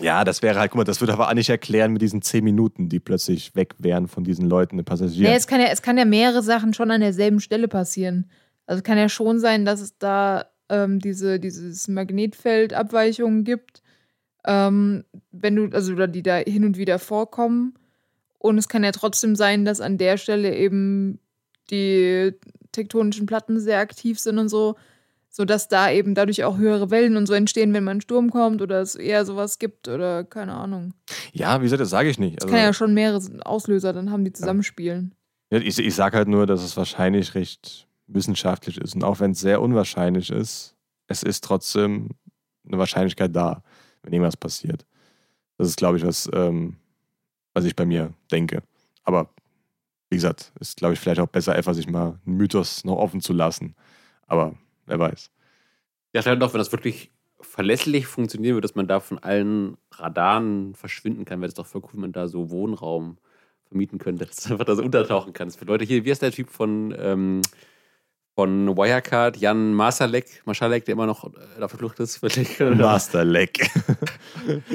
[0.00, 2.44] Ja, das wäre halt, guck mal, das würde aber auch nicht erklären mit diesen zehn
[2.44, 5.32] Minuten, die plötzlich weg wären von diesen Leuten, den Passagieren.
[5.32, 8.30] Nee, es, kann ja, es kann ja mehrere Sachen schon an derselben Stelle passieren.
[8.66, 13.82] Also es kann ja schon sein, dass es da ähm, diese dieses Magnetfeldabweichungen gibt,
[14.50, 17.74] Ähm, wenn du, also oder die da hin und wieder vorkommen.
[18.38, 21.18] Und es kann ja trotzdem sein, dass an der Stelle eben
[21.70, 22.32] die
[22.72, 24.76] tektonischen Platten sehr aktiv sind und so,
[25.28, 28.62] sodass da eben dadurch auch höhere Wellen und so entstehen, wenn mal ein Sturm kommt
[28.62, 30.94] oder es eher sowas gibt oder keine Ahnung.
[31.32, 32.38] Ja, wie gesagt, das sage ich nicht.
[32.38, 35.14] Es Also, kann ja schon mehrere Auslöser dann haben, die zusammenspielen.
[35.50, 38.94] Ja, ich ich sage halt nur, dass es wahrscheinlich recht wissenschaftlich ist.
[38.94, 40.74] Und auch wenn es sehr unwahrscheinlich ist,
[41.06, 42.10] es ist trotzdem
[42.66, 43.62] eine Wahrscheinlichkeit da,
[44.02, 44.86] wenn irgendwas passiert.
[45.56, 46.76] Das ist, glaube ich, was, ähm,
[47.54, 48.62] was ich bei mir denke.
[49.04, 49.28] Aber
[50.10, 53.20] wie gesagt, ist, glaube ich, vielleicht auch besser, einfach sich mal einen Mythos noch offen
[53.20, 53.74] zu lassen.
[54.26, 54.54] Aber
[54.86, 55.30] wer weiß.
[56.14, 60.74] Ja, vielleicht auch, wenn das wirklich verlässlich funktionieren würde, dass man da von allen Radaren
[60.74, 63.18] verschwinden kann, wäre das doch voll cool, wenn man da so Wohnraum
[63.64, 65.58] vermieten könnte, dass du einfach da so untertauchen kannst.
[65.58, 67.42] Für Leute hier, wie ist der Typ von, ähm,
[68.38, 72.18] von Wirecard, Jan Masalek, Masalek, der immer noch äh, auf der Flucht ist?
[72.18, 73.68] Vielleicht- Master Leck.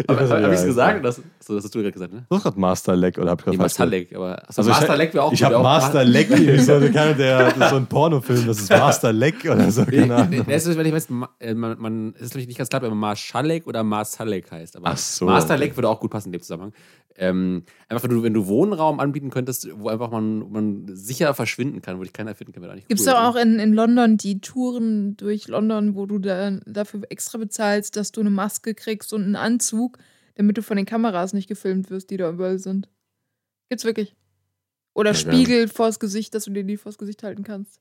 [0.05, 1.05] Aber nicht, habe ich es er gesagt?
[1.05, 2.25] Das, so, das hast du gerade gesagt, ne?
[2.29, 3.63] Du hast gerade Master Leck oder hab ich gerade Nee?
[3.63, 6.73] Masalek, aber Also ich- Masterleck wäre auch Ich habe wäre auch Master Leck, ich so,
[6.93, 10.45] keine, der, so ein Pornofilm, das ist Master Leck oder so, keine Ahnung.
[10.49, 11.07] Es ist, wenn ich weiß,
[11.39, 14.75] äh, man, man ist natürlich nicht ganz klar, ob man Marschalek oder Marsalek heißt.
[14.75, 15.77] Aber Ach so, Masterleck okay.
[15.77, 16.73] würde auch gut passen in dem Zusammenhang.
[17.15, 21.81] Ähm, einfach, wenn du, wenn du Wohnraum anbieten könntest, wo einfach man, man sicher verschwinden
[21.81, 23.13] kann, wo dich keiner finden kann, wäre eigentlich Gibt es cool.
[23.13, 27.95] doch auch in, in London die Touren durch London, wo du da, dafür extra bezahlst,
[27.97, 29.99] dass du eine Maske kriegst und einen Anzug,
[30.35, 32.89] damit du von den Kameras nicht gefilmt wirst, die da überall sind.
[33.69, 34.15] Gibt's wirklich.
[34.95, 37.79] Oder Ja, Spiegel vors Gesicht, dass du dir die vors Gesicht halten kannst.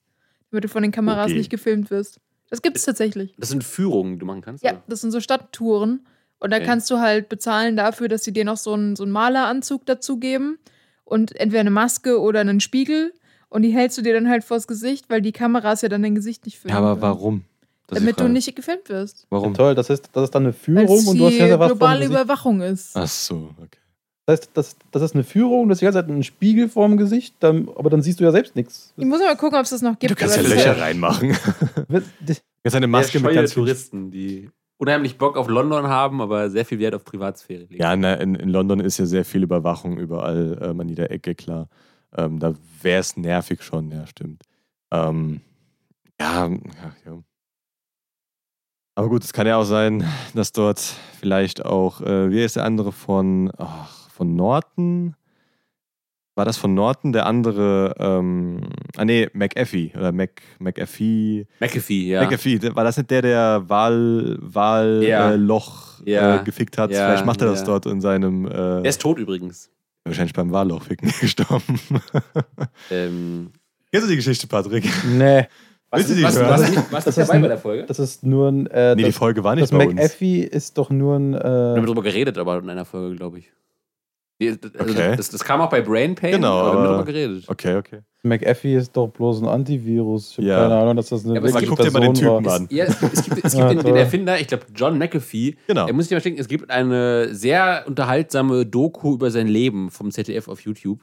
[0.50, 1.38] Damit du von den Kameras Okay.
[1.38, 2.20] nicht gefilmt wirst.
[2.50, 3.34] Das gibt's tatsächlich.
[3.38, 4.62] Das sind Führungen, die du machen kannst?
[4.62, 4.82] Ja, oder?
[4.88, 6.06] das sind so Stadttouren.
[6.42, 6.66] Und da Okay.
[6.66, 10.58] kannst du halt bezahlen dafür, dass sie dir noch so einen, so einen Maleranzug dazugeben
[11.04, 13.12] und entweder eine Maske oder einen Spiegel.
[13.48, 16.16] Und die hältst du dir dann halt vors Gesicht, weil die Kameras ja dann dein
[16.16, 16.74] Gesicht nicht filmen.
[16.76, 17.44] Ja, aber warum?
[17.86, 19.26] Damit du nicht gefilmt wirst.
[19.30, 19.54] Warum?
[19.54, 21.68] Toll, das ist, das ist dann eine Führung es und du hast die ja was
[21.68, 22.06] vom globale.
[22.06, 22.96] Überwachung ist.
[22.96, 23.78] Ach so, okay.
[24.26, 26.96] Das heißt, das, das ist eine Führung, das ist die ganze Zeit ein Spiegel vorm
[26.96, 28.92] Gesicht, dann, aber dann siehst du ja selbst nichts.
[28.96, 30.10] Ich muss mal gucken, ob es das noch gibt.
[30.10, 31.36] Du kannst ja aber das ist Löcher reinmachen.
[31.88, 32.34] Du
[32.64, 34.48] kannst eine Maske mit ganz Touristen, die
[34.82, 37.80] unheimlich Bock auf London haben, aber sehr viel Wert auf Privatsphäre legen.
[37.80, 41.36] Ja, na, in, in London ist ja sehr viel Überwachung überall ähm, an jeder Ecke,
[41.36, 41.68] klar.
[42.16, 44.42] Ähm, da wäre es nervig schon, ja, stimmt.
[44.90, 45.40] Ähm,
[46.20, 46.50] ja,
[46.84, 47.22] ach, ja.
[48.96, 50.04] Aber gut, es kann ja auch sein,
[50.34, 55.14] dass dort vielleicht auch, äh, wie ist der andere von, ach, von Norton?
[56.34, 57.12] War das von Norton?
[57.12, 58.60] Der andere, ähm,
[58.96, 61.46] ah nee, McAfee oder Mac, McAfee.
[61.60, 62.22] McAfee, ja.
[62.24, 65.32] McAfee, war das nicht der, der Wahl, Wahl Ja.
[65.32, 66.36] äh, Loch Ja.
[66.40, 66.90] äh, gefickt hat?
[66.90, 67.66] Ja, Vielleicht macht er das ja.
[67.66, 69.70] dort in seinem, äh, Der ist tot übrigens.
[70.04, 71.78] wahrscheinlich beim Wahlloch ficken gestorben.
[72.90, 73.50] Ähm,
[73.90, 74.84] Kennst du die Geschichte, Patrick?
[75.06, 75.46] Nee,
[75.94, 76.48] Willst du die was, hören?
[76.48, 77.84] was, was, was Das ist dabei ein- bei der Folge?
[77.84, 78.66] das ist nur ein.
[78.68, 79.94] Äh, Nee, die das, Folge war nicht das bei uns.
[79.96, 81.32] McAfee ist doch nur ein.
[81.34, 83.52] Wir haben Äh, darüber geredet, aber in einer Folge, glaube ich.
[84.50, 85.16] Also Okay.
[85.16, 87.44] das, das kam auch bei Brain Pain, Genau, aber wir haben darüber geredet.
[87.48, 88.00] Okay, okay.
[88.24, 90.30] McAfee ist doch bloß ein Antivirus.
[90.32, 90.62] Ich habe Ja.
[90.62, 92.34] keine Ahnung, dass das eine Ja, aber es wirkliche gibt- guck dir mal den Person
[92.42, 92.56] Typen war.
[92.56, 92.68] an.
[92.70, 93.96] Ja, es, es gibt, es gibt Ja, den, den.
[93.96, 95.56] Erfinder, ich glaube John McAfee.
[95.66, 95.86] Genau.
[95.86, 100.10] Er muss sich mal denken, es gibt eine sehr unterhaltsame Doku über sein Leben vom
[100.12, 101.00] ZDF auf YouTube.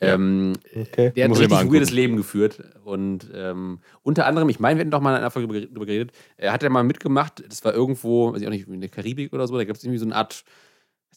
[0.00, 1.12] Ähm, Okay.
[1.14, 1.90] der hat Muss ein richtig weirdes.
[1.92, 2.60] Leben geführt.
[2.84, 6.10] Und ähm, unter anderem, ich meine, wir hatten doch mal in einer Folge darüber geredet,
[6.36, 9.32] er hat ja mal mitgemacht, das war irgendwo, weiß ich auch nicht, in der Karibik
[9.32, 10.42] oder so, da gab es irgendwie so eine Art,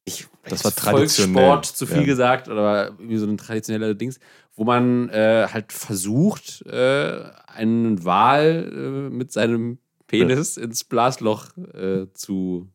[0.05, 2.03] ich, Das war Volkssport, traditionell, zu viel ja.
[2.05, 4.19] gesagt, oder irgendwie so ein traditioneller Dings,
[4.55, 9.77] wo man äh, halt versucht, äh, einen Wal äh, mit seinem
[10.07, 12.69] Penis ins Blasloch äh, zu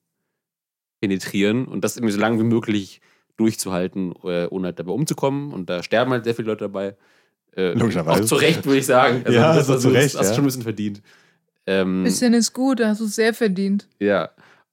[1.01, 3.01] penetrieren und das irgendwie so lange wie möglich
[3.37, 5.53] durchzuhalten, äh, ohne halt dabei umzukommen.
[5.53, 6.97] Und da sterben halt sehr viele Leute dabei.
[7.57, 8.23] Äh, Logischerweise.
[8.23, 9.23] Auch zu Recht, würde ich sagen.
[9.25, 10.35] Also Ja, das so hast zu du- Recht, das hast du ja.
[10.37, 11.03] schon ein bisschen verdient.
[11.67, 13.89] Ähm, Bisschen ist gut, da hast du es sehr verdient.
[13.99, 14.31] ja.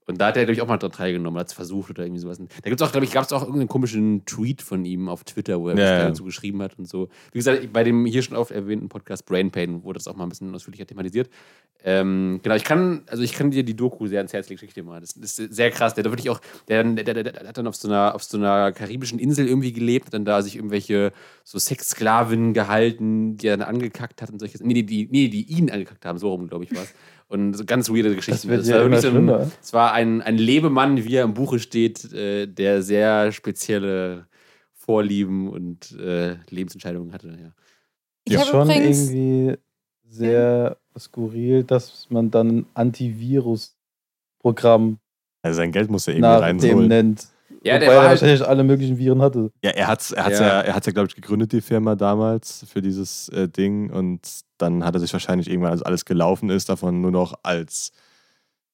[0.07, 2.21] Und da hat er, glaube ich, auch mal dran teilgenommen, hat es versucht oder irgendwie
[2.21, 2.37] sowas.
[2.37, 5.23] Da gibt es auch, glaube ich, gab es auch irgendeinen komischen Tweet von ihm auf
[5.23, 6.07] Twitter, wo er Ja, ja.
[6.09, 7.07] dazu geschrieben hat und so.
[7.31, 10.23] Wie gesagt, bei dem hier schon oft erwähnten Podcast Brain Pain wurde das auch mal
[10.23, 11.29] ein bisschen ausführlicher thematisiert.
[11.83, 14.69] Ähm, genau, ich kann, also ich kann dir die Doku sehr ans Herz legen, schick
[14.69, 14.99] ich dir mal.
[15.01, 15.93] Das, das ist sehr krass.
[15.93, 18.37] Der hat wirklich auch, der, der, der, der hat dann auf so, einer, auf so
[18.37, 21.11] einer karibischen Insel irgendwie gelebt, dann da sich irgendwelche
[21.43, 24.61] so Sexsklavinnen gehalten, die er dann angekackt hat und solches.
[24.61, 26.93] Nee, die, die, nee, die ihn angekackt haben, so rum, glaube ich, war es.
[27.31, 28.49] Und so ganz weirde Geschichten.
[28.49, 31.23] wird Das ja war immer wirklich so ein, es war ein, ein Lebemann, wie er
[31.23, 34.27] im Buche steht, äh, der sehr spezielle
[34.73, 37.29] Vorlieben und äh, Lebensentscheidungen hatte.
[37.29, 37.53] Ja.
[38.25, 39.55] Ich ist habe schon irgendwie
[40.09, 44.99] sehr skurril, dass man dann ein Antivirus-Programm
[45.41, 46.89] Also sein Geld muss er irgendwie nach dem reinholen.
[46.89, 47.29] nennt.
[47.63, 49.51] Ja, der Wobei war er halt, wahrscheinlich alle möglichen Viren hatte.
[49.63, 50.47] Ja, er hat es er hat's Ja.
[50.47, 53.91] ja, er hat's ja glaube ich, gegründet, die Firma damals für dieses äh, Ding.
[53.91, 57.91] Und dann hat er sich wahrscheinlich irgendwann, als alles gelaufen ist, davon nur noch als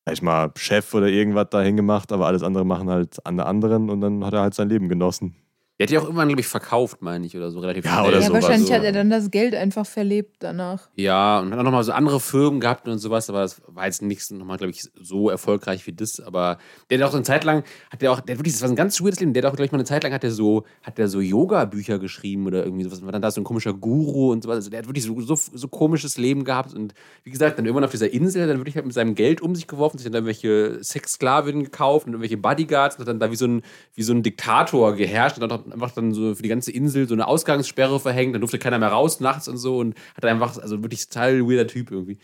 [0.03, 3.99] vielleicht mal Chef oder irgendwas dahin gemacht, aber alles andere machen halt alle anderen und
[3.99, 5.35] dann hat er halt sein Leben genossen.
[5.79, 7.59] Der hat ja auch irgendwann, glaube ich, verkauft, meine ich, oder so.
[7.59, 8.07] Relativ Ja, schnell.
[8.07, 8.43] oder ja, sowas.
[8.43, 10.89] wahrscheinlich hat er dann das Geld einfach verlebt danach.
[10.95, 14.01] Ja, und hat auch nochmal so andere Firmen gehabt und sowas, aber das war jetzt
[14.01, 16.19] nichts nochmal, glaube ich, so erfolgreich wie das.
[16.19, 16.57] Aber
[16.89, 18.69] der hat auch so eine Zeit lang, hat der auch, der hat wirklich, das war
[18.69, 20.31] ein ganz weirdes Leben, der hat auch, glaube ich, mal eine Zeit lang hat der
[20.31, 22.99] so, hat der so Yoga-Bücher geschrieben oder irgendwie sowas.
[22.99, 24.55] Und war dann da so ein komischer Guru und sowas.
[24.55, 27.83] Also der hat wirklich so, so, so komisches Leben gehabt und wie gesagt, dann irgendwann
[27.83, 30.83] auf dieser Insel, dann wirklich halt mit seinem Geld um sich geworfen, sich dann irgendwelche
[30.83, 33.61] Sexsklavinnen gekauft und irgendwelche Bodyguards und hat dann da wie so ein,
[33.93, 37.13] wie so ein Diktator geherrscht und dann einfach dann so für die ganze Insel so
[37.13, 40.81] eine Ausgangssperre verhängt, dann durfte keiner mehr raus nachts und so und hat einfach, also
[40.81, 42.17] wirklich total weirder Typ irgendwie.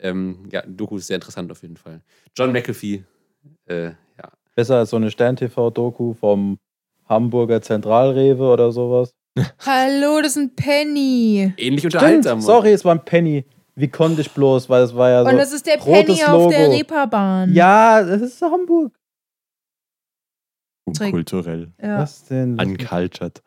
[0.00, 2.00] Ähm, ja, Doku ist sehr interessant auf jeden Fall.
[2.36, 3.04] John McAfee,
[3.66, 3.94] äh, ja.
[4.54, 6.58] Besser als so eine Stern-TV-Doku vom
[7.08, 9.14] Hamburger Zentralrewe oder sowas.
[9.64, 11.52] Hallo, das ist ein Penny.
[11.56, 12.40] Ähnlich Stimmt, unterhaltsam.
[12.40, 13.44] sorry, es war ein Penny.
[13.74, 15.30] Wie konnte ich bloß, weil es war ja so.
[15.30, 16.68] Und das ist der Penny auf der.
[16.68, 17.54] Reeperbahn.
[17.54, 18.92] Ja, das ist Hamburg.
[20.94, 21.12] Trick.
[21.12, 21.72] Kulturell.
[21.80, 21.98] ja.
[21.98, 22.58] Was denn?
[22.58, 23.42] Uncultured.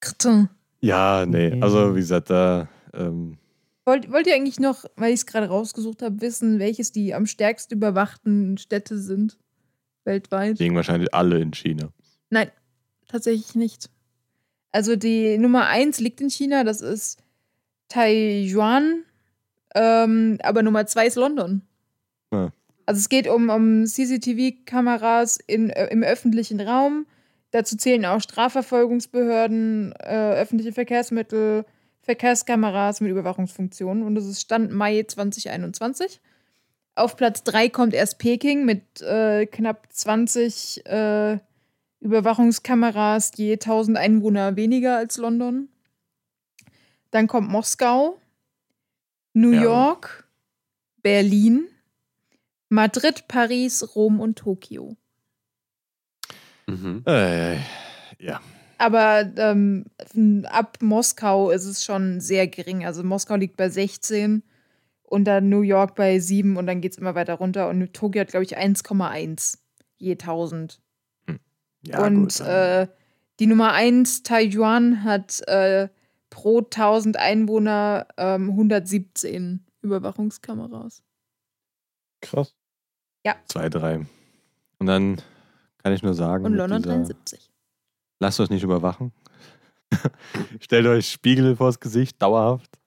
[0.00, 0.48] Krtn.
[0.80, 3.38] Ja, nee, also wie gesagt, da ähm,
[3.86, 7.24] Wollt, wollt ihr eigentlich noch, weil ich es gerade rausgesucht habe, wissen, welches die am
[7.24, 9.38] stärksten überwachten Städte sind?
[10.04, 10.58] Weltweit?
[10.58, 11.90] liegen wahrscheinlich alle in China.
[12.30, 12.50] Nein,
[13.08, 13.90] tatsächlich nicht.
[14.72, 17.22] Also die Nummer eins liegt in China, das ist
[17.88, 19.04] Taiwan,
[19.74, 21.62] ähm, aber Nummer zwei ist London.
[22.32, 22.50] Ah.
[22.86, 25.70] Also es geht um, um CCTV-Kameras im
[26.02, 27.06] öffentlichen Raum.
[27.50, 31.64] Dazu zählen auch Strafverfolgungsbehörden, äh, öffentliche Verkehrsmittel,
[32.02, 34.04] Verkehrskameras mit Überwachungsfunktionen.
[34.04, 36.20] Und das ist Stand Mai 2021.
[36.94, 41.38] Auf Platz 3 kommt erst Peking mit äh, knapp 20 äh,
[42.00, 45.68] Überwachungskameras je 1000 Einwohner weniger als London.
[47.10, 48.18] Dann kommt Moskau,
[49.32, 49.62] New Ja.
[49.62, 50.28] York,
[51.02, 51.66] Berlin,
[52.76, 54.96] Madrid, Paris, Rom und Tokio.
[56.66, 57.02] Mhm.
[57.06, 57.56] Äh,
[58.18, 58.40] ja.
[58.76, 59.86] Aber ähm,
[60.44, 62.84] ab Moskau ist es schon sehr gering.
[62.84, 64.42] Also Moskau liegt bei 16
[65.04, 67.70] und dann New York bei 7 und dann geht es immer weiter runter.
[67.70, 69.56] Und Tokio hat, glaube ich, 1,1
[69.96, 70.82] je 1000.
[71.86, 72.88] ja und gut, äh,
[73.40, 75.88] die Nummer 1, Taiwan, hat äh,
[76.28, 81.02] pro 1000 Einwohner ähm, 117 Überwachungskameras.
[82.20, 82.54] Krass.
[83.46, 84.06] Zwei, drei.
[84.78, 85.20] Und dann
[85.82, 87.50] kann ich nur sagen, Und London dieser, 73.
[88.20, 89.12] lasst euch nicht überwachen.
[90.60, 92.78] Stellt euch Spiegel vors Gesicht, dauerhaft.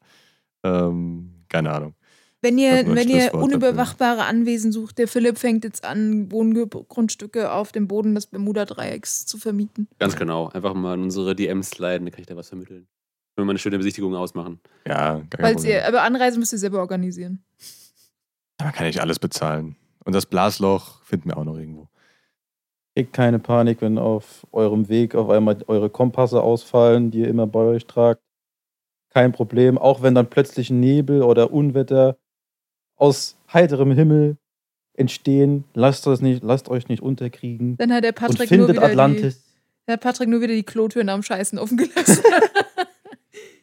[0.63, 1.93] Ähm, keine Ahnung.
[2.41, 7.89] Wenn ihr, wenn ihr unüberwachbare Anwesen sucht, der Philipp fängt jetzt an, Wohngrundstücke auf dem
[7.89, 9.89] Boden des Bermuda-Dreiecks zu vermieten.
[9.99, 10.47] Ganz genau.
[10.47, 12.87] Einfach mal in unsere DMs sliden, dann kann ich da was vermitteln.
[13.35, 14.61] Wenn wir mal eine schöne Besichtigung ausmachen.
[14.87, 17.43] Ja, gar Falls ihr, aber Anreise müsst ihr selber organisieren.
[18.57, 19.75] Da kann ich alles bezahlen.
[20.05, 21.87] Und das Blasloch finden wir auch noch irgendwo.
[22.95, 27.47] Kriegt keine Panik, wenn auf eurem Weg auf einmal eure Kompasse ausfallen, die ihr immer
[27.47, 28.21] bei euch tragt.
[29.11, 29.77] Kein Problem.
[29.77, 32.17] Auch wenn dann plötzlich Nebel oder Unwetter
[32.95, 34.37] aus heiterem Himmel
[34.93, 37.77] entstehen, lasst, das nicht, lasst euch nicht unterkriegen.
[37.77, 39.43] Dann hat der Und Patrick, nur findet wieder, die, Atlantis.
[39.87, 42.23] der hat Patrick nur wieder die Klotüren am Scheißen offen gelassen.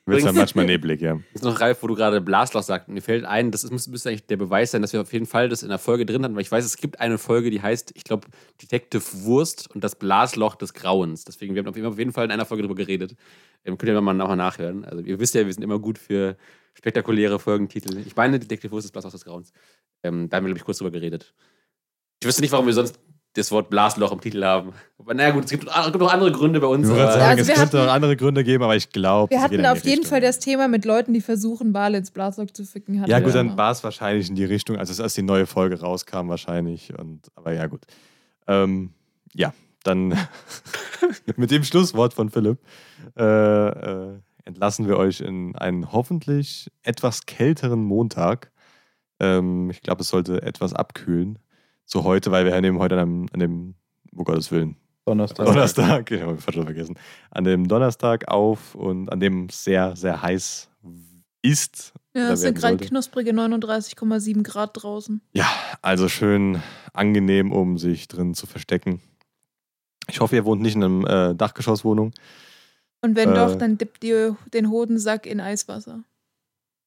[0.08, 1.18] Wird dann manchmal neblig, ja.
[1.34, 2.88] Jetzt noch, Ralf, wo du gerade Blasloch sagst.
[2.88, 5.26] Mir fällt ein, das ist, muss, müsste eigentlich der Beweis sein, dass wir auf jeden
[5.26, 7.60] Fall das in der Folge drin hatten, weil ich weiß, es gibt eine Folge, die
[7.60, 8.28] heißt, ich glaube,
[8.62, 11.24] Detective Wurst und das Blasloch des Grauens.
[11.24, 13.16] Deswegen, wir haben auf jeden- Fall in einer Folge darüber geredet.
[13.64, 14.84] Ähm, könnt ihr mal nachher nachhören.
[14.84, 16.36] Also, ihr wisst ja, wir sind immer gut für
[16.74, 17.98] spektakuläre Folgentitel.
[18.06, 19.52] Ich meine, Detective Wurst, das Blasloch des Grauens.
[20.04, 21.34] Ähm, da haben wir, glaube ich, kurz drüber geredet.
[22.20, 22.98] Ich wüsste nicht, warum wir sonst
[23.36, 24.72] das Wort Blasloch im Titel haben.
[24.98, 26.84] Aber naja, gut, es gibt, es gibt noch andere Gründe bei uns.
[26.86, 28.90] Ich würde aber- sagen, Also es wir könnte hatten- auch andere Gründe geben, aber ich
[28.90, 32.50] glaube, Wir hatten auf jeden Fall das Thema mit Leuten, die versuchen, Wale ins Blasloch
[32.50, 33.04] zu ficken.
[33.06, 36.28] Ja, gut, dann war es wahrscheinlich in die Richtung, also als die neue Folge rauskam,
[36.28, 36.98] wahrscheinlich.
[36.98, 37.82] Und, aber ja, gut.
[38.48, 38.90] Ähm,
[39.34, 39.52] ja,
[39.84, 40.16] dann
[41.36, 42.58] mit dem Schlusswort von Philipp
[43.16, 43.22] äh,
[43.68, 48.50] äh, entlassen wir euch in einen hoffentlich etwas kälteren Montag.
[49.20, 51.38] Ähm, ich glaube, es sollte etwas abkühlen.
[51.86, 53.74] So heute, weil wir nehmen heute an dem, an dem
[54.16, 55.46] oh Gottes Willen, Donnerstag.
[55.46, 56.98] Donnerstag, ich habe fast schon vergessen,
[57.30, 60.68] an dem Donnerstag auf und an dem sehr, sehr heiß
[61.42, 61.94] ist.
[62.14, 65.20] Ja, es sind gerade knusprige 39,7 Grad draußen.
[65.32, 65.48] Ja,
[65.80, 66.60] also schön
[66.92, 69.00] angenehm, um sich drin zu verstecken.
[70.08, 72.12] Ich hoffe, ihr wohnt nicht in einem äh, Dachgeschosswohnung.
[73.00, 73.34] Und wenn Äh.
[73.34, 76.02] doch, dann dippt ihr den Hodensack in Eiswasser.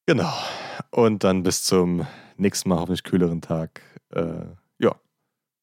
[0.04, 0.32] Genau.
[0.90, 3.80] Und dann bis zum nächsten Mal, hoffentlich kühleren Tag.
[4.10, 4.42] Äh.